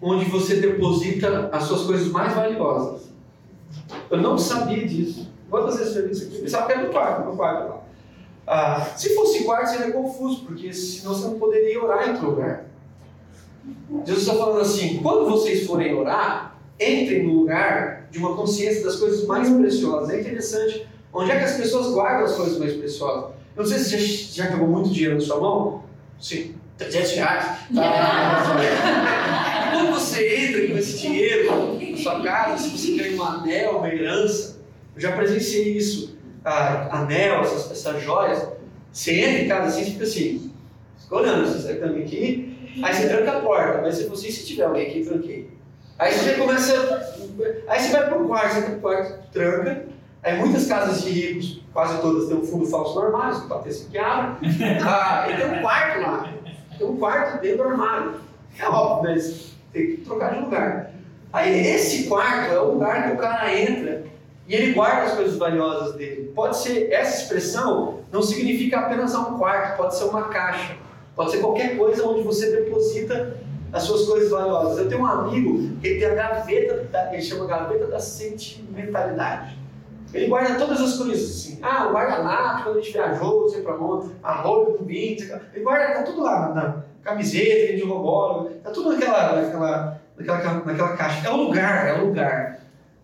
[0.01, 3.09] onde você deposita as suas coisas mais valiosas.
[4.11, 5.31] Eu não sabia disso.
[5.49, 6.37] Quantas vezes eu isso aqui?
[6.37, 7.81] Eu pensava que era no quarto, no quarto lá.
[8.47, 12.66] Ah, se fosse quarto seria confuso, porque senão você não poderia orar em outro lugar.
[14.05, 18.97] Jesus está falando assim: quando vocês forem orar, entrem no lugar de uma consciência das
[18.97, 20.11] coisas mais preciosas.
[20.11, 20.87] É interessante.
[21.13, 23.31] Onde é que as pessoas guardam as coisas mais preciosas?
[23.57, 25.83] Eu não sei se já, já acabou muito dinheiro na sua mão.
[26.21, 27.45] Sim, 300 reais.
[27.75, 29.73] Tá.
[29.73, 31.51] Quando você entra com esse dinheiro
[31.91, 34.59] na sua casa, se você ganha um anel, uma herança,
[34.95, 36.17] eu já presenciei isso.
[36.45, 38.47] Ah, anel, essas, essas joias.
[38.93, 40.53] Você entra em casa assim, você fica assim,
[41.11, 44.65] olhando, você sai também aqui, aí você tranca a porta, mas se você se tiver
[44.65, 45.51] alguém aqui, tranquei.
[45.99, 47.25] Aí você começa.
[47.69, 49.87] Aí você vai pro quarto, você vai pro quarto, tranca.
[50.23, 53.73] Aí muitas casas de ricos, quase todas, têm um fundo falso no armário, se bater
[53.73, 54.49] se que abre.
[54.85, 56.33] Ah, e tem um quarto lá.
[56.77, 58.15] Tem um quarto dentro do armário.
[58.59, 60.91] É óbvio, mas tem que trocar de lugar.
[61.33, 64.05] Aí esse quarto é o lugar que o cara entra
[64.49, 66.33] e ele guarda as coisas valiosas dele.
[66.35, 70.77] Pode ser, essa expressão não significa apenas um quarto, pode ser uma caixa,
[71.17, 73.37] pode ser qualquer coisa onde você deposita
[73.73, 74.79] as suas coisas valiosas.
[74.79, 79.59] Eu tenho um amigo que tem a gaveta, da, ele chama gaveta da sentimentalidade.
[80.15, 81.59] Ele guarda todas as coisas assim.
[81.63, 85.65] Ah, o guardanapo, quando a gente viajou, não pra onde, a roupa do pizza, ele
[85.65, 91.27] guarda, tá tudo lá, na camiseta, de robô, tá tudo naquela, naquela, naquela, naquela caixa.
[91.27, 92.61] É o lugar, é o lugar.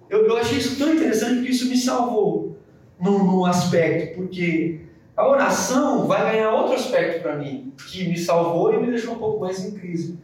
[0.08, 2.56] Eu, eu achei isso tão interessante porque isso me salvou
[3.00, 4.81] num aspecto, porque
[5.16, 9.18] a oração vai ganhar outro aspecto para mim, que me salvou e me deixou um
[9.18, 10.18] pouco mais em crise.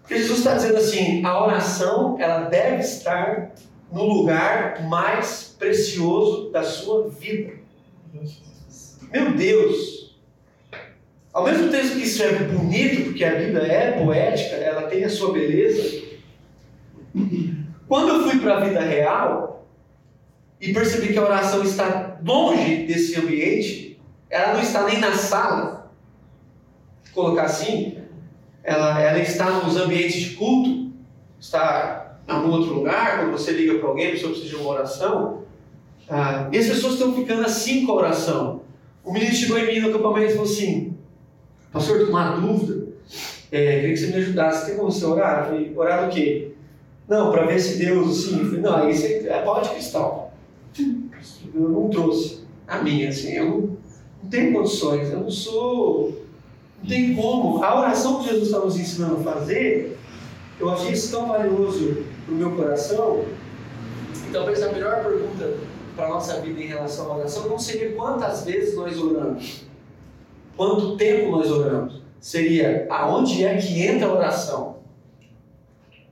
[0.00, 3.52] Porque Jesus está dizendo assim, a oração ela deve estar
[3.92, 7.54] no lugar mais precioso da sua vida.
[9.12, 10.16] Meu Deus!
[11.32, 15.08] Ao mesmo tempo que isso é bonito, porque a vida é poética, ela tem a
[15.08, 16.02] sua beleza.
[17.86, 19.66] Quando eu fui para a vida real
[20.60, 23.89] e percebi que a oração está longe desse ambiente,
[24.30, 25.90] ela não está nem na sala,
[27.12, 27.98] colocar assim,
[28.62, 30.92] ela, ela está nos ambientes de culto,
[31.38, 34.70] está em algum outro lugar, quando você liga para alguém, a pessoa precisa de uma
[34.70, 35.42] oração.
[36.08, 38.62] Ah, e as pessoas estão ficando assim com a oração.
[39.04, 40.96] O menino chegou em mim no acampamento e falou assim:
[41.72, 42.88] Pastor, estou uma dúvida.
[43.50, 44.66] É, queria que você me ajudasse.
[44.66, 45.38] Tem como você orar?
[45.38, 46.52] Eu falei: Orar do quê?
[47.08, 48.38] Não, para ver se Deus, assim.
[48.40, 50.34] Eu falei: Não, aí você é bola de cristal.
[51.54, 53.32] Eu não trouxe a minha, assim.
[53.32, 53.69] Eu
[54.30, 55.10] tenho condições.
[55.10, 56.24] Eu não sou.
[56.82, 57.62] Não tem como.
[57.62, 59.98] A oração que Jesus está nos ensinando a fazer,
[60.58, 63.24] eu achei isso tão valioso para o meu coração.
[64.28, 65.58] E talvez a melhor pergunta
[65.96, 69.64] para a nossa vida em relação à oração não seria quantas vezes nós oramos,
[70.56, 72.00] quanto tempo nós oramos.
[72.20, 74.80] Seria aonde é que entra a oração.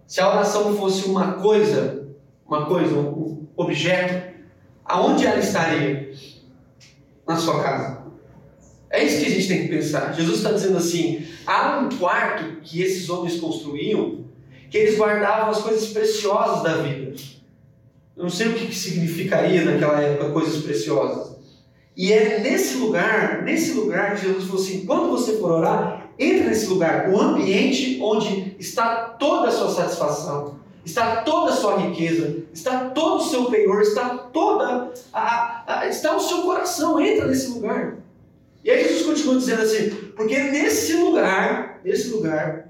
[0.07, 2.09] Se a oração fosse uma coisa,
[2.47, 4.35] uma coisa, um objeto,
[4.85, 6.15] aonde ela estaria?
[7.27, 7.98] Na sua casa.
[8.91, 10.15] É isso que a gente tem que pensar.
[10.15, 14.25] Jesus está dizendo assim: há um quarto que esses homens construíam
[14.71, 17.15] que eles guardavam as coisas preciosas da vida.
[18.17, 21.37] Eu não sei o que significaria naquela época coisas preciosas.
[21.97, 26.45] E é nesse lugar, nesse lugar que Jesus falou assim: quando você for orar, entre
[26.49, 32.45] nesse lugar, o ambiente onde está toda a sua satisfação, está toda a sua riqueza,
[32.53, 37.51] está todo o seu penhor, está toda a, a, está o seu coração, entra nesse
[37.51, 37.97] lugar.
[38.65, 42.69] E aí Jesus continua dizendo assim: porque nesse lugar, nesse lugar,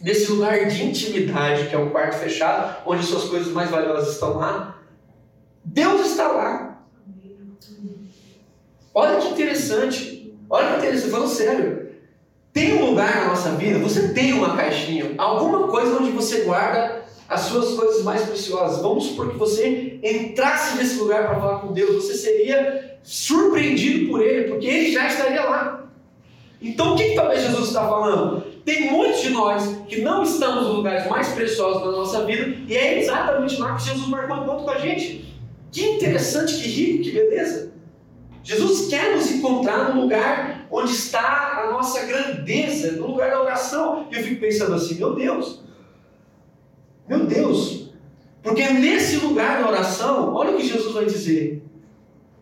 [0.00, 4.36] nesse lugar de intimidade, que é um quarto fechado, onde suas coisas mais valiosas estão
[4.36, 4.82] lá,
[5.64, 6.86] Deus está lá.
[8.94, 10.34] Olha que interessante.
[10.50, 11.82] Olha que interessante, falando sério.
[12.52, 17.02] Tem um lugar na nossa vida, você tem uma caixinha, alguma coisa onde você guarda
[17.26, 18.82] as suas coisas mais preciosas.
[18.82, 24.22] Vamos supor que você entrasse nesse lugar para falar com Deus, você seria surpreendido por
[24.22, 25.90] Ele, porque Ele já estaria lá.
[26.60, 28.52] Então o que, que talvez Jesus está falando?
[28.64, 32.76] tem muitos de nós que não estamos nos lugares mais preciosos da nossa vida e
[32.76, 35.32] é exatamente lá que Jesus marcou encontro com a gente.
[35.70, 37.72] Que interessante, que rico, que beleza.
[38.44, 44.06] Jesus quer nos encontrar no lugar onde está a nossa grandeza, no lugar da oração.
[44.10, 45.62] E eu fico pensando assim, meu Deus,
[47.08, 47.90] meu Deus,
[48.42, 51.62] porque nesse lugar da oração, olha o que Jesus vai dizer.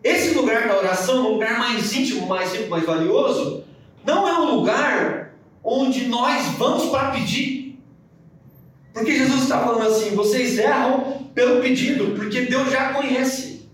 [0.03, 3.63] Esse lugar da oração, o lugar mais íntimo, mais rico, mais valioso,
[4.05, 7.79] não é um lugar onde nós vamos para pedir.
[8.93, 13.67] Porque Jesus está falando assim: vocês erram pelo pedido, porque Deus já conhece.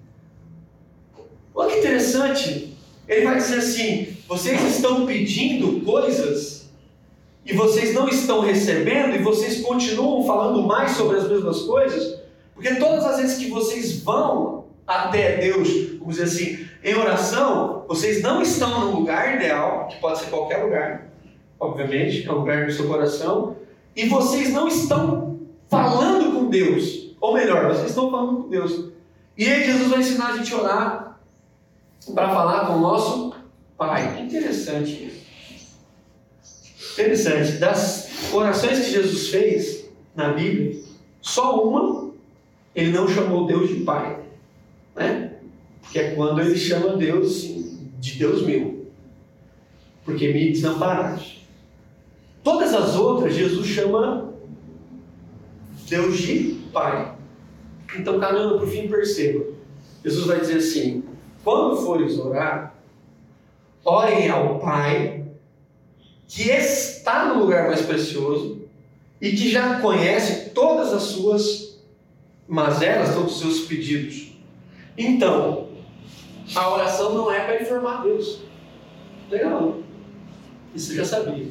[1.56, 2.76] Olha que interessante.
[3.08, 6.70] Ele vai dizer assim: vocês estão pedindo coisas
[7.46, 12.20] e vocês não estão recebendo e vocês continuam falando mais sobre as mesmas coisas,
[12.54, 15.68] porque todas as vezes que vocês vão até Deus,
[16.00, 20.64] vamos dizer assim, em oração, vocês não estão no lugar ideal, que pode ser qualquer
[20.64, 21.10] lugar,
[21.60, 23.58] obviamente, é o lugar do seu coração,
[23.94, 28.92] e vocês não estão falando com Deus, ou melhor, vocês estão falando com Deus.
[29.38, 31.20] E aí Jesus vai ensinar a gente a orar
[32.14, 33.36] para falar com o nosso
[33.78, 34.22] Pai.
[34.22, 35.12] Interessante
[36.42, 36.94] isso.
[36.94, 37.58] Interessante.
[37.60, 40.82] Das orações que Jesus fez na Bíblia,
[41.22, 42.12] só uma
[42.74, 44.27] ele não chamou Deus de Pai
[44.98, 45.34] né?
[45.92, 47.44] Que é quando ele chama Deus
[48.00, 48.88] de Deus meu,
[50.04, 51.48] porque me desamparaste.
[52.44, 54.34] Todas as outras, Jesus chama
[55.90, 57.16] Deus de Pai.
[57.98, 59.46] Então, para o fim, perceba.
[60.04, 61.04] Jesus vai dizer assim:
[61.44, 62.76] quando fores orar,
[63.84, 65.26] orem ao Pai,
[66.28, 68.62] que está no lugar mais precioso
[69.22, 71.80] e que já conhece todas as suas
[72.48, 74.27] mazelas, todos os seus pedidos.
[74.98, 75.68] Então,
[76.56, 78.42] a oração não é para informar Deus.
[79.30, 79.78] Legal.
[80.74, 81.48] Isso eu já sabia.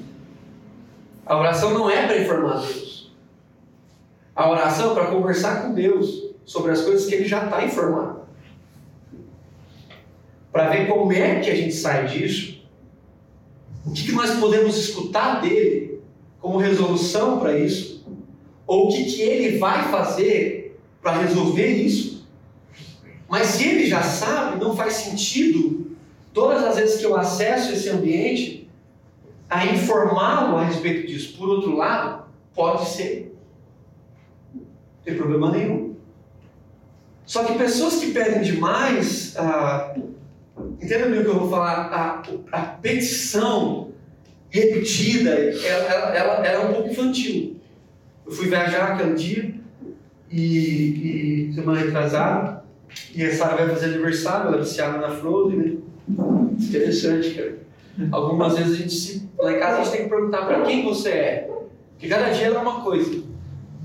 [1.24, 3.12] A oração não é para informar Deus.
[4.34, 8.20] A oração é para conversar com Deus sobre as coisas que Ele já está informado.
[10.52, 12.56] Para ver como é que a gente sai disso,
[13.86, 16.00] o que, que nós podemos escutar dele
[16.40, 18.04] como resolução para isso,
[18.66, 22.15] ou o que, que ele vai fazer para resolver isso.
[23.28, 25.96] Mas se ele já sabe, não faz sentido,
[26.32, 28.70] todas as vezes que eu acesso esse ambiente,
[29.48, 31.36] a informá-lo a respeito disso.
[31.36, 33.36] Por outro lado, pode ser.
[34.54, 34.62] Não
[35.04, 35.94] tem problema nenhum.
[37.24, 39.96] Só que pessoas que pedem demais, ah,
[40.80, 43.90] entenda bem o que eu vou falar, a, a petição
[44.48, 47.56] repetida, ela, ela, ela, é um pouco infantil.
[48.24, 49.54] Eu fui viajar aquele dia
[50.30, 52.55] e, e semana retrasada,
[53.14, 55.76] e a Sara vai fazer aniversário, ela é viciada na Frozen, né?
[56.58, 57.58] Interessante, cara.
[58.12, 59.30] Algumas vezes a gente se.
[59.38, 61.50] Lá em casa a gente tem que perguntar para quem você é.
[61.92, 63.22] Porque cada dia ela é uma coisa.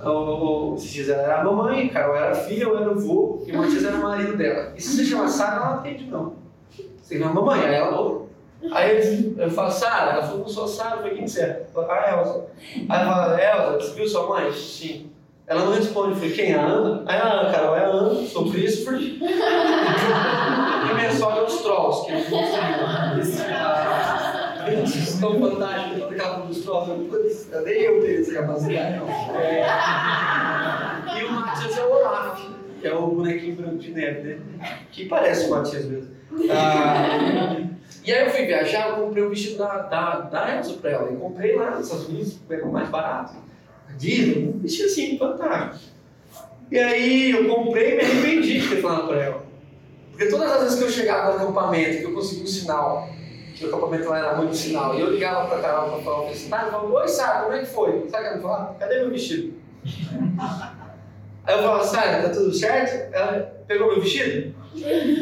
[0.03, 3.43] O, esses dias ela era a mamãe, Carol era a filha, eu era o vô,
[3.45, 4.73] e o Matias era o marido dela.
[4.75, 6.33] E se você chama Sara, ela não atende, não.
[7.01, 8.31] Você uma mamãe, aí ela ouve.
[8.71, 11.65] Aí eu, falo, Sara, ela falou, não sou Sara, falei, quem você é?
[11.73, 12.45] Falo, ah, Elza.
[12.89, 14.51] Aí ela fala, Elza, você viu sua mãe?
[14.51, 15.09] Sim.
[15.47, 16.11] Ela não responde.
[16.11, 16.53] Eu falei, quem?
[16.53, 17.03] A Ana?
[17.05, 17.80] Aí a Ana, Carol, é
[19.01, 20.89] Christopher.
[20.89, 22.41] e minha sogra é os Trolls, que eles não
[24.67, 26.91] Eles estão fantásticos, toda aquela dos Trolls.
[27.65, 29.09] Nem eu tenho essa capacidade, não.
[29.39, 29.65] É...
[31.19, 32.41] E o Matias é o Olaf,
[32.79, 34.41] que é o bonequinho branco de neve dele,
[34.91, 36.11] que parece o Matias mesmo.
[36.49, 37.57] Ah,
[38.05, 41.11] e aí eu fui viajar, eu comprei o vestido da, da, da Elsa pra ela.
[41.11, 43.35] E comprei lá nos Estados Unidos, pegou mais barato.
[43.97, 45.90] Disney, um vestido assim, fantástico.
[46.71, 49.43] E aí eu comprei e me arrependi de ter falado para ela.
[50.11, 53.09] Porque todas as vezes que eu chegava no acampamento, que eu conseguia um sinal,
[53.53, 56.21] que o acampamento lá era muito sinal, e eu ligava para a Carol para falar
[56.21, 58.09] o felicidade, eu falava, oi Sara, como é que foi?
[58.09, 58.75] Sabe o que ela falava?
[58.75, 59.53] Cadê meu vestido?
[61.43, 63.13] Aí eu falava, Sara, tá tudo certo?
[63.13, 64.55] Ela pegou meu vestido?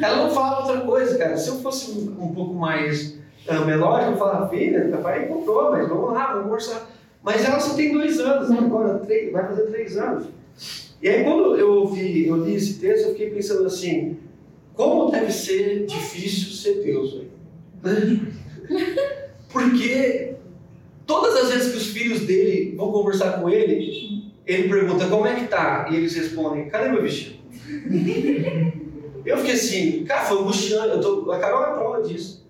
[0.04, 1.36] Ela não falava outra coisa, cara.
[1.36, 5.90] Se eu fosse um, um pouco mais uh, melódico, eu falava, filha, papai comprou, mas
[5.90, 6.88] vamos lá, vamos conversar.
[7.24, 8.60] Mas ela só tem dois anos, né?
[8.60, 10.28] agora três, vai fazer três anos.
[11.02, 14.18] E aí quando eu ouvi, eu li esse texto, eu fiquei pensando assim,
[14.74, 17.22] como deve ser difícil ser Deus,
[19.52, 20.36] Porque
[21.06, 25.36] todas as vezes que os filhos dele vão conversar com ele, ele pergunta como é
[25.36, 25.88] que tá?
[25.90, 27.40] E eles respondem, cadê meu vestido?
[29.26, 32.48] eu fiquei assim, cara, foi angustiante, eu tô, a Carol é prova disso.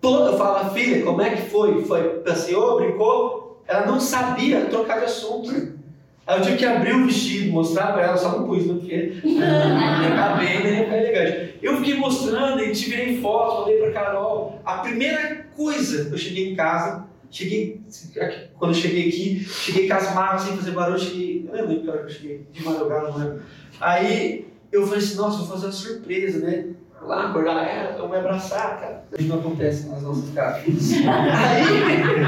[0.00, 1.82] Toda, eu falo, filha, como é que foi?
[1.84, 3.44] Foi, passeou, brincou?
[3.66, 5.78] ela não sabia trocar de assunto.
[6.26, 8.74] Aí eu tive que abrir o vestido, mostrar para ela, só não pus, né?
[8.74, 8.94] Porque
[9.24, 11.54] ia caber, nem ia ficar elegante.
[11.62, 14.60] Eu fiquei mostrando e tirei foto, mandei para Carol.
[14.64, 17.04] A primeira coisa, eu cheguei em casa,
[17.34, 17.80] Cheguei,
[18.56, 21.90] quando eu cheguei aqui, cheguei com as malas sem fazer barulho, cheguei, eu lembro que
[21.90, 23.42] hora que eu cheguei, de madrugada, não lembro.
[23.80, 26.66] Aí eu falei assim, nossa, vou fazer uma surpresa, né?
[27.06, 29.04] Lá, acordar ela, eu me abraçar, cara.
[29.18, 30.64] Isso não acontece nas nossas casas.
[31.04, 32.22] Aí,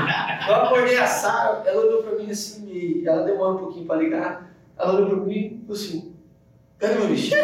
[0.49, 3.97] eu acordei a Sara, ela olhou pra mim assim, e ela demora um pouquinho pra
[3.97, 4.51] ligar.
[4.79, 6.13] Ela olhou pra mim e falou assim,
[6.79, 7.37] cadê meu vestido?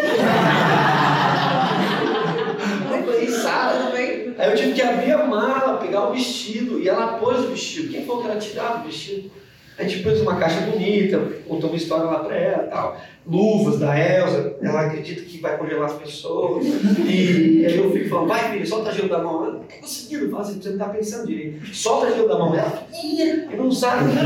[2.90, 4.34] eu falei, Sara, também.
[4.36, 7.90] Aí eu tive que abrir a mala, pegar o vestido, e ela pôs o vestido.
[7.92, 9.30] Quem falou que ela tirava o vestido?
[9.78, 11.18] A gente pôs uma caixa bonita,
[11.48, 13.00] contou uma história lá pra ela tal.
[13.26, 16.66] Luvas da Elsa, ela acredita que vai congelar as pessoas.
[17.08, 19.44] E aí eu fico falando, vai filha, solta gelo da mão.
[19.44, 21.74] Ela não tá conseguindo fazer, você não tá pensando direito.
[21.74, 22.54] Solta gelo da mão.
[22.54, 24.10] Ela, e não sabe.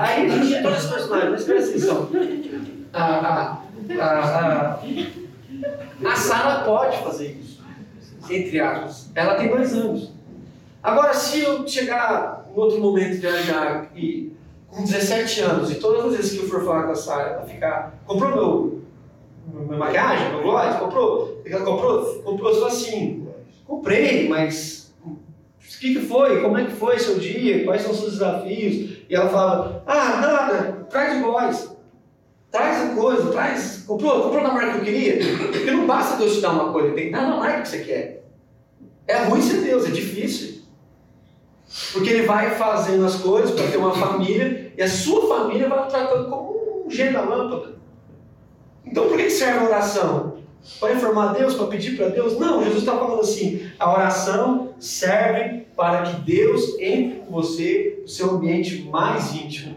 [0.00, 2.08] Aí a gente tinha todos os personagens, mas presta atenção.
[2.92, 3.62] A, a,
[4.00, 7.62] a, a, a Sara pode fazer isso,
[8.28, 9.10] entre aspas.
[9.14, 10.12] Ela tem dois anos.
[10.82, 14.32] Agora, se eu chegar em outro momento de viajar e
[14.70, 17.46] com 17 anos, e todas as vezes que eu for falar com a Sara, ela
[17.46, 18.82] ficar, comprou meu,
[19.66, 21.42] minha maquiagem, meu gloss, comprou?
[21.44, 22.22] Ela comprou?
[22.22, 23.26] Comprou só assim,
[23.66, 26.40] comprei, mas o que, que foi?
[26.40, 27.64] Como é que foi seu dia?
[27.64, 28.98] Quais são os seus desafios?
[29.08, 31.70] E ela fala, ah, nada, traz gloss.
[32.50, 33.84] Traz a coisa, traz.
[33.86, 35.18] Comprou, comprou na marca que eu queria?
[35.52, 37.78] Porque não basta Deus te dar uma coisa, tem que dar na marca que você
[37.78, 38.24] quer.
[39.06, 40.59] É ruim ser Deus, é difícil.
[41.92, 45.88] Porque ele vai fazendo as coisas para ter uma família e a sua família vai
[45.88, 47.76] tratando como um gênio da lâmpada.
[48.84, 50.40] Então por que serve a oração?
[50.78, 52.38] Para informar Deus, para pedir para Deus?
[52.38, 58.08] Não, Jesus está falando assim: a oração serve para que Deus entre com você no
[58.08, 59.76] seu ambiente mais íntimo.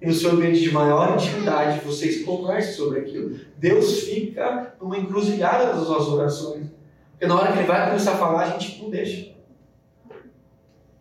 [0.00, 3.38] E no seu ambiente de maior intimidade, vocês conversem sobre aquilo.
[3.56, 6.66] Deus fica numa encruzilhada das nossas orações.
[7.10, 9.37] Porque na hora que ele vai começar a falar, a gente não deixa.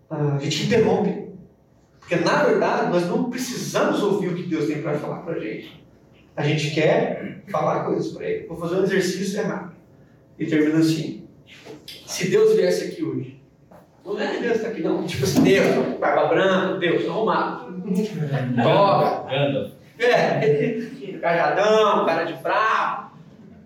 [0.09, 1.27] A gente interrompe.
[1.99, 5.39] Porque na verdade nós não precisamos ouvir o que Deus tem para falar para a
[5.39, 5.83] gente.
[6.35, 8.47] A gente quer falar coisas para Ele.
[8.47, 9.73] Vou fazer um exercício errado.
[10.39, 11.27] E termina assim.
[12.05, 13.41] Se Deus viesse aqui hoje,
[14.05, 15.05] não é que Deus está aqui, não.
[15.05, 17.73] Tipo assim, Deus, barba branca, Deus, arrumado.
[18.63, 19.73] Toga.
[19.99, 23.07] É, cajadão, cara de bravo.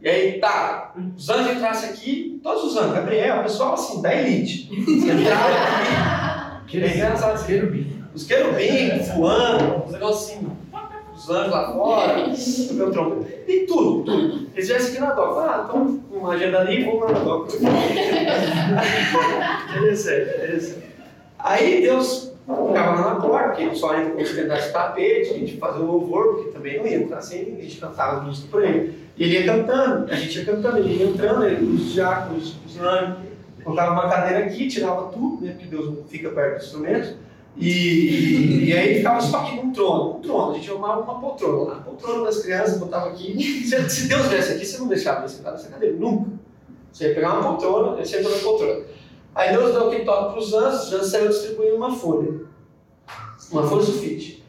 [0.02, 4.68] E aí, tá, os anjos entrassem aqui, todos os anjos, Gabriel, pessoal assim, da elite.
[4.74, 6.31] Entraram aqui.
[6.74, 7.88] Engraçado, os querubins.
[8.14, 10.48] Os querubins voando, os negócios assim,
[11.16, 13.26] os anjos lá fora, o tronco.
[13.48, 14.48] E tudo, tudo.
[14.54, 15.38] Eles viessem aqui na DOC.
[15.40, 17.56] Ah, então, uma agenda ali, vamos lá na DOC.
[19.78, 20.92] interessante, interessante.
[21.40, 25.38] Aí Deus ficava lá na porta, porque só entra com os pedaços de tapete, a
[25.38, 28.64] gente fazia o louvor, porque também não ia entrar assim, a gente cantava música por
[28.64, 28.98] ele.
[29.18, 32.80] E ele ia cantando, a gente ia cantando, ele ia entrando, ele, os diáconos, os
[32.80, 33.18] anjos,
[33.64, 37.16] colocava uma cadeira aqui, tirava tudo, né, porque Deus não fica perto dos instrumentos,
[37.58, 41.74] e, e, aí ficava só aqui num trono, um trono, a gente chamava uma poltrona
[41.74, 43.36] lá, poltrona das crianças, botava aqui.
[43.68, 46.32] Se, se Deus viesse aqui, você não deixava ele sentar nessa cadeira, nunca.
[46.92, 48.86] Você ia pegar uma poltrona, ele sentou na poltrona.
[49.36, 52.42] Aí Deus deu aquele toque para os anjos, os anjos saíram distribuindo uma folha,
[53.52, 54.44] uma folha sulfite.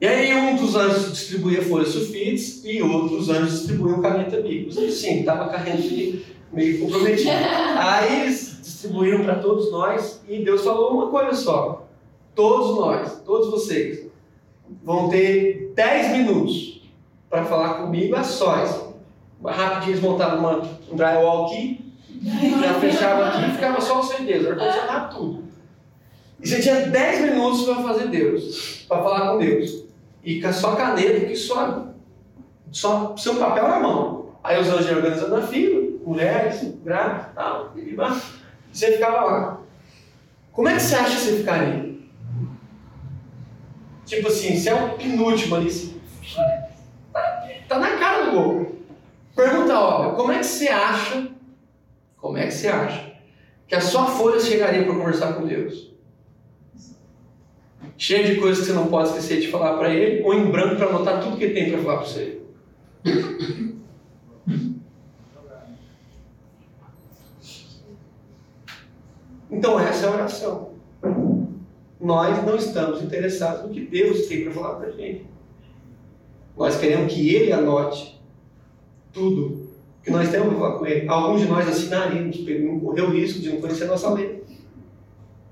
[0.00, 4.90] E aí um dos anjos distribuía folhas sulfites e outros anjos distribuíam caneta bíblia.
[4.92, 5.82] Sim, estava carregando
[6.52, 7.30] meio comprometido.
[7.78, 11.88] Aí eles distribuíram para todos nós e Deus falou uma coisa só
[12.38, 14.06] todos nós, todos vocês,
[14.84, 16.88] vão ter 10 minutos
[17.28, 18.86] para falar comigo a sós.
[19.44, 21.92] Rapidinho eles montavam uma, um drywall aqui,
[22.22, 25.44] já fechava aqui e ficava só o seu Deus, ar-condicionado tudo.
[26.40, 29.84] E você tinha 10 minutos para fazer Deus, para falar com Deus.
[30.22, 31.88] E com a sua caneta, que só,
[32.70, 34.26] só seu papel na mão.
[34.44, 35.77] Aí os anjos organizando a fila,
[36.08, 37.94] mulheres, grávidas, tal, e
[38.72, 39.60] você ficava lá.
[40.52, 41.98] Como é que você acha que você ficaria?
[44.06, 46.00] Tipo assim, se é o penúltimo ali,
[47.68, 48.78] tá na cara do gol.
[49.36, 51.28] Pergunta óbvia, como é que você acha,
[52.16, 53.12] como é que você acha
[53.68, 55.92] que a sua folha chegaria para conversar com Deus?
[57.98, 60.76] Cheia de coisas que você não pode esquecer de falar para Ele, ou em branco
[60.76, 62.38] para anotar tudo que Ele tem para falar para você.
[69.58, 70.68] Então essa é a oração
[72.00, 75.26] nós não estamos interessados no que Deus tem para falar para a gente.
[76.56, 78.20] Nós queremos que Ele anote
[79.12, 79.68] tudo
[80.02, 81.08] que nós temos para falar com Ele.
[81.08, 84.44] Alguns de nós assinaríamos, para não correr o risco de não conhecer a nossa lei.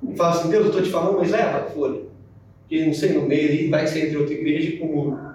[0.02, 2.02] E fala assim, Deus, eu estou te falando, mas leva a folha.
[2.68, 5.26] Que não sei, no meio ali vai ser entre outra igreja e com o muro.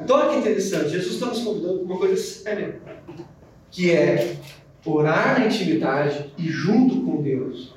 [0.00, 2.80] Então olha que interessante, Jesus está nos convidando para uma coisa séria,
[3.70, 4.36] que é
[4.84, 7.74] orar na intimidade e junto com Deus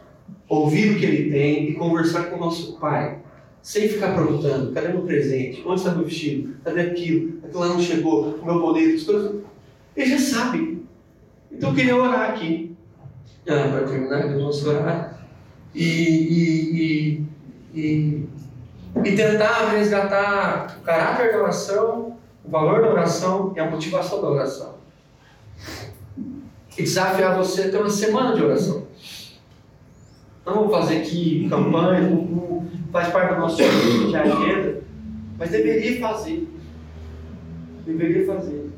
[0.52, 3.20] ouvir o que ele tem e conversar com o nosso Pai,
[3.62, 5.64] sem ficar perguntando: cadê meu presente?
[5.66, 6.56] Onde está meu vestido?
[6.64, 7.39] Cadê aquilo?
[7.43, 9.41] Aquilo lá não chegou, o meu boleto, as coisas.
[9.95, 10.86] Ele já sabe.
[11.49, 12.76] Então eu queria orar aqui,
[13.47, 15.28] ah, para terminar, vou orar,
[15.74, 17.26] e, e,
[17.74, 18.30] e, e,
[19.04, 24.30] e tentar resgatar o caráter da oração, o valor da oração e a motivação da
[24.30, 24.76] oração.
[26.78, 28.88] E desafiar você a ter uma semana de oração.
[30.45, 32.09] Não vou fazer aqui campanha,
[32.91, 34.84] faz parte nosso tipo de agenda,
[35.38, 36.47] mas deveria fazer.
[37.86, 38.72] Deveria fazer.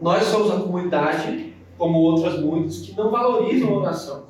[0.00, 4.26] Nós somos a comunidade, como outras muitas, que não valorizam a oração.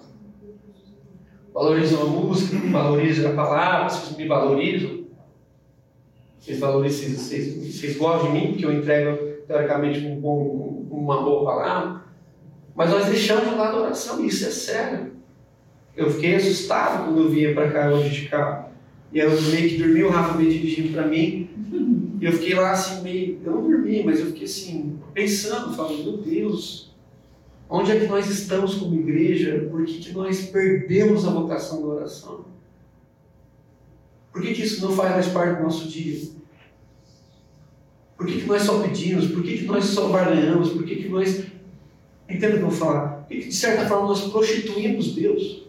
[1.52, 5.06] Valorizam a música, valorizam a palavra, vocês me valorizam.
[6.38, 9.16] Vocês valorizam, vocês, vocês gostam de mim, porque eu entrego,
[9.48, 12.05] teoricamente, um bom, uma boa palavra.
[12.76, 15.12] Mas nós deixamos de lado a oração, isso é sério.
[15.96, 18.66] Eu fiquei assustado quando eu vinha para cá hoje de carro.
[19.10, 21.48] E eu meio que dormi, o Rafa meio dirigindo para mim.
[22.20, 23.40] E eu fiquei lá assim, meio.
[23.42, 26.94] Eu não dormi, mas eu fiquei assim, pensando, falando: Meu Deus,
[27.70, 29.66] onde é que nós estamos como igreja?
[29.70, 32.44] Por que, que nós perdemos a vocação da oração?
[34.30, 36.28] Por que, que isso não faz mais parte do nosso dia?
[38.18, 39.28] Por que, que nós só pedimos?
[39.28, 40.70] Por que, que nós só barganhamos?
[40.70, 41.42] Por que, que nós.
[42.28, 43.24] Entenda o que eu vou falar?
[43.28, 45.66] Que de certa forma nós prostituímos Deus?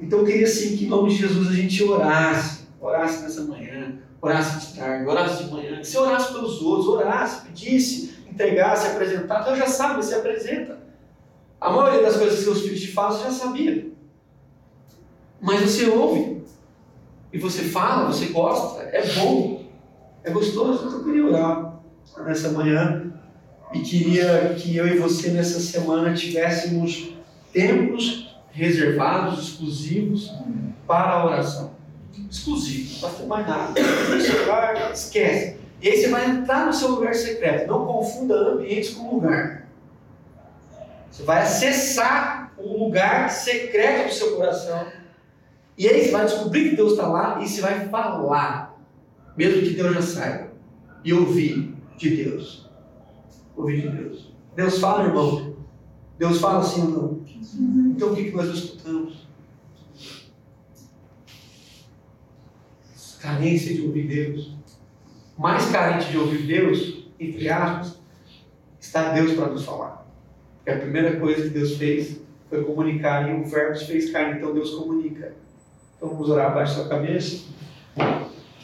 [0.00, 3.98] Então eu queria assim que em nome de Jesus a gente orasse, orasse nessa manhã,
[4.20, 9.46] orasse de tarde, orasse de manhã, que você orasse pelos outros, orasse, pedisse, entregasse, apresentasse,
[9.46, 10.78] Deus já sabe, você apresenta.
[11.60, 13.90] A maioria das coisas que seus filhos te você já sabia.
[15.40, 16.42] Mas você ouve,
[17.32, 19.64] e você fala, você gosta, é bom,
[20.22, 20.86] é gostoso.
[20.86, 21.80] Então eu queria orar
[22.24, 23.05] nessa manhã
[23.72, 27.12] e queria que eu e você nessa semana tivéssemos
[27.52, 30.32] tempos reservados, exclusivos
[30.86, 31.76] para a oração.
[32.30, 33.80] Exclusivo, não ter mais nada.
[34.92, 35.58] Esquece.
[35.82, 37.68] E aí você vai entrar no seu lugar secreto.
[37.68, 39.68] Não confunda ambientes com lugar.
[41.10, 44.86] Você vai acessar o lugar secreto do seu coração.
[45.76, 48.78] E aí você vai descobrir que Deus está lá e você vai falar,
[49.36, 50.48] mesmo que Deus já saiba.
[51.04, 52.65] E ouvir de Deus.
[53.56, 54.32] Ouvir de Deus.
[54.54, 55.56] Deus fala, irmão.
[56.18, 57.20] Deus fala assim ou não?
[57.90, 59.26] Então o que, nós escutamos?
[63.20, 64.54] Carência de ouvir Deus.
[65.36, 67.98] Mais carente de ouvir Deus, entre aspas,
[68.80, 70.06] está Deus para nos falar.
[70.56, 74.38] Porque a primeira coisa que Deus fez foi comunicar, e o Verbo se fez carne,
[74.38, 75.34] então Deus comunica.
[75.96, 77.44] Então vamos orar abaixo da sua cabeça.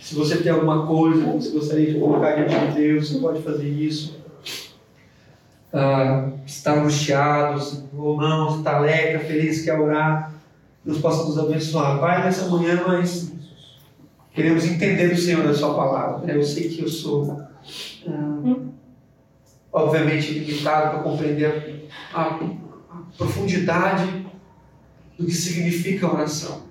[0.01, 3.43] Se você tem alguma coisa que você gostaria de colocar diante de Deus, você pode
[3.43, 4.22] fazer isso
[5.73, 10.33] ah, está angustiado ou não, está alegre, feliz, quer orar,
[10.85, 11.99] Deus possa nos abençoar.
[11.99, 13.33] Pai, nessa manhã nós
[14.35, 16.33] queremos entender do Senhor a Sua palavra.
[16.33, 17.41] Eu sei que eu sou,
[18.07, 18.57] ah,
[19.73, 22.41] obviamente, limitado para compreender a, a
[23.17, 24.27] profundidade
[25.19, 26.63] do que significa oração.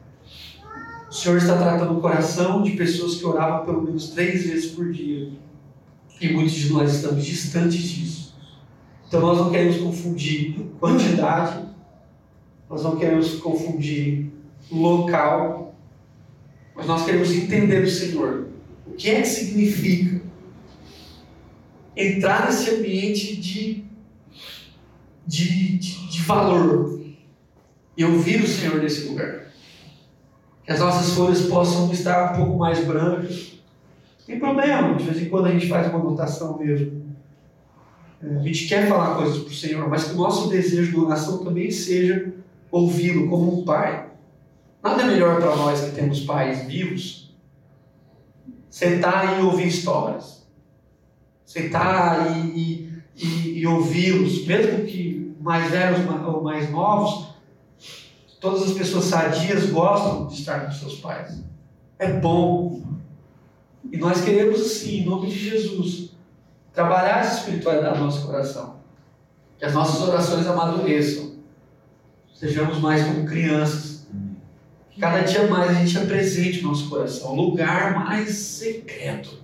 [1.09, 4.91] O Senhor está tratando o coração de pessoas que oravam pelo menos três vezes por
[4.91, 5.29] dia.
[6.21, 8.20] E muitos de nós estamos distantes disso.
[9.11, 11.65] Então nós não queremos confundir quantidade,
[12.69, 14.31] nós não queremos confundir
[14.71, 15.75] local,
[16.73, 18.47] mas nós queremos entender do Senhor.
[18.87, 20.21] O que é que significa
[21.93, 23.83] entrar nesse ambiente de,
[25.27, 27.01] de, de, de valor
[27.97, 29.51] e ouvir o Senhor nesse lugar?
[30.63, 33.59] Que as nossas folhas possam estar um pouco mais brancas.
[34.25, 37.00] Tem problema, de vez em quando a gente faz uma anotação mesmo.
[38.23, 41.43] A gente quer falar coisas para o Senhor, mas que o nosso desejo de oração
[41.43, 42.33] também seja
[42.69, 44.09] ouvi-lo como um pai.
[44.83, 47.21] Nada melhor para nós que temos pais vivos
[48.71, 50.47] sentar e ouvir histórias.
[51.45, 57.27] Sentar e, e, e, e ouvi-los, mesmo que mais velhos ou mais novos,
[58.39, 61.43] todas as pessoas sadias gostam de estar com seus pais.
[61.99, 62.81] É bom.
[63.91, 66.10] E nós queremos assim, em nome de Jesus,
[66.73, 68.81] trabalhar essa espiritualidade no nosso coração.
[69.57, 71.31] Que as nossas orações amadureçam.
[72.33, 74.07] Sejamos mais como crianças.
[74.89, 79.39] Que cada dia mais a gente apresente o nosso coração, o lugar mais secreto.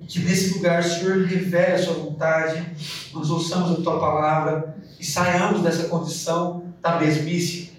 [0.00, 2.64] E que nesse lugar o Senhor revele a sua vontade,
[3.12, 7.72] nós ouçamos a tua palavra e saiamos dessa condição da mesmice,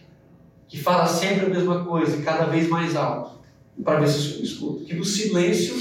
[0.68, 3.40] que fala sempre a mesma coisa e cada vez mais alto,
[3.84, 4.86] para ver se o Senhor escuta.
[4.86, 5.76] Que no silêncio,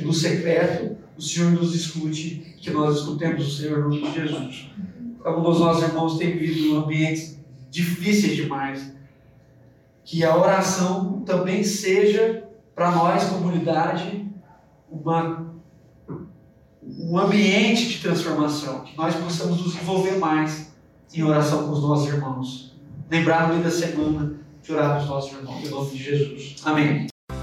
[0.00, 4.14] que no secreto, o Senhor nos escute, que nós escutemos o Senhor no nome de
[4.14, 4.70] Jesus.
[5.22, 7.38] Alguns dos nossos irmãos têm vivido ambientes
[7.70, 8.94] difíceis demais.
[10.02, 12.44] Que a oração também seja,
[12.74, 14.26] para nós, comunidade,
[14.90, 15.54] uma,
[16.82, 18.80] um ambiente de transformação.
[18.80, 20.72] Que nós possamos nos envolver mais
[21.14, 22.74] em oração com os nossos irmãos.
[23.10, 25.62] Lembrar no meio da semana de orar com os nossos irmãos.
[25.62, 26.56] Em nome de Jesus.
[26.64, 27.10] Amém.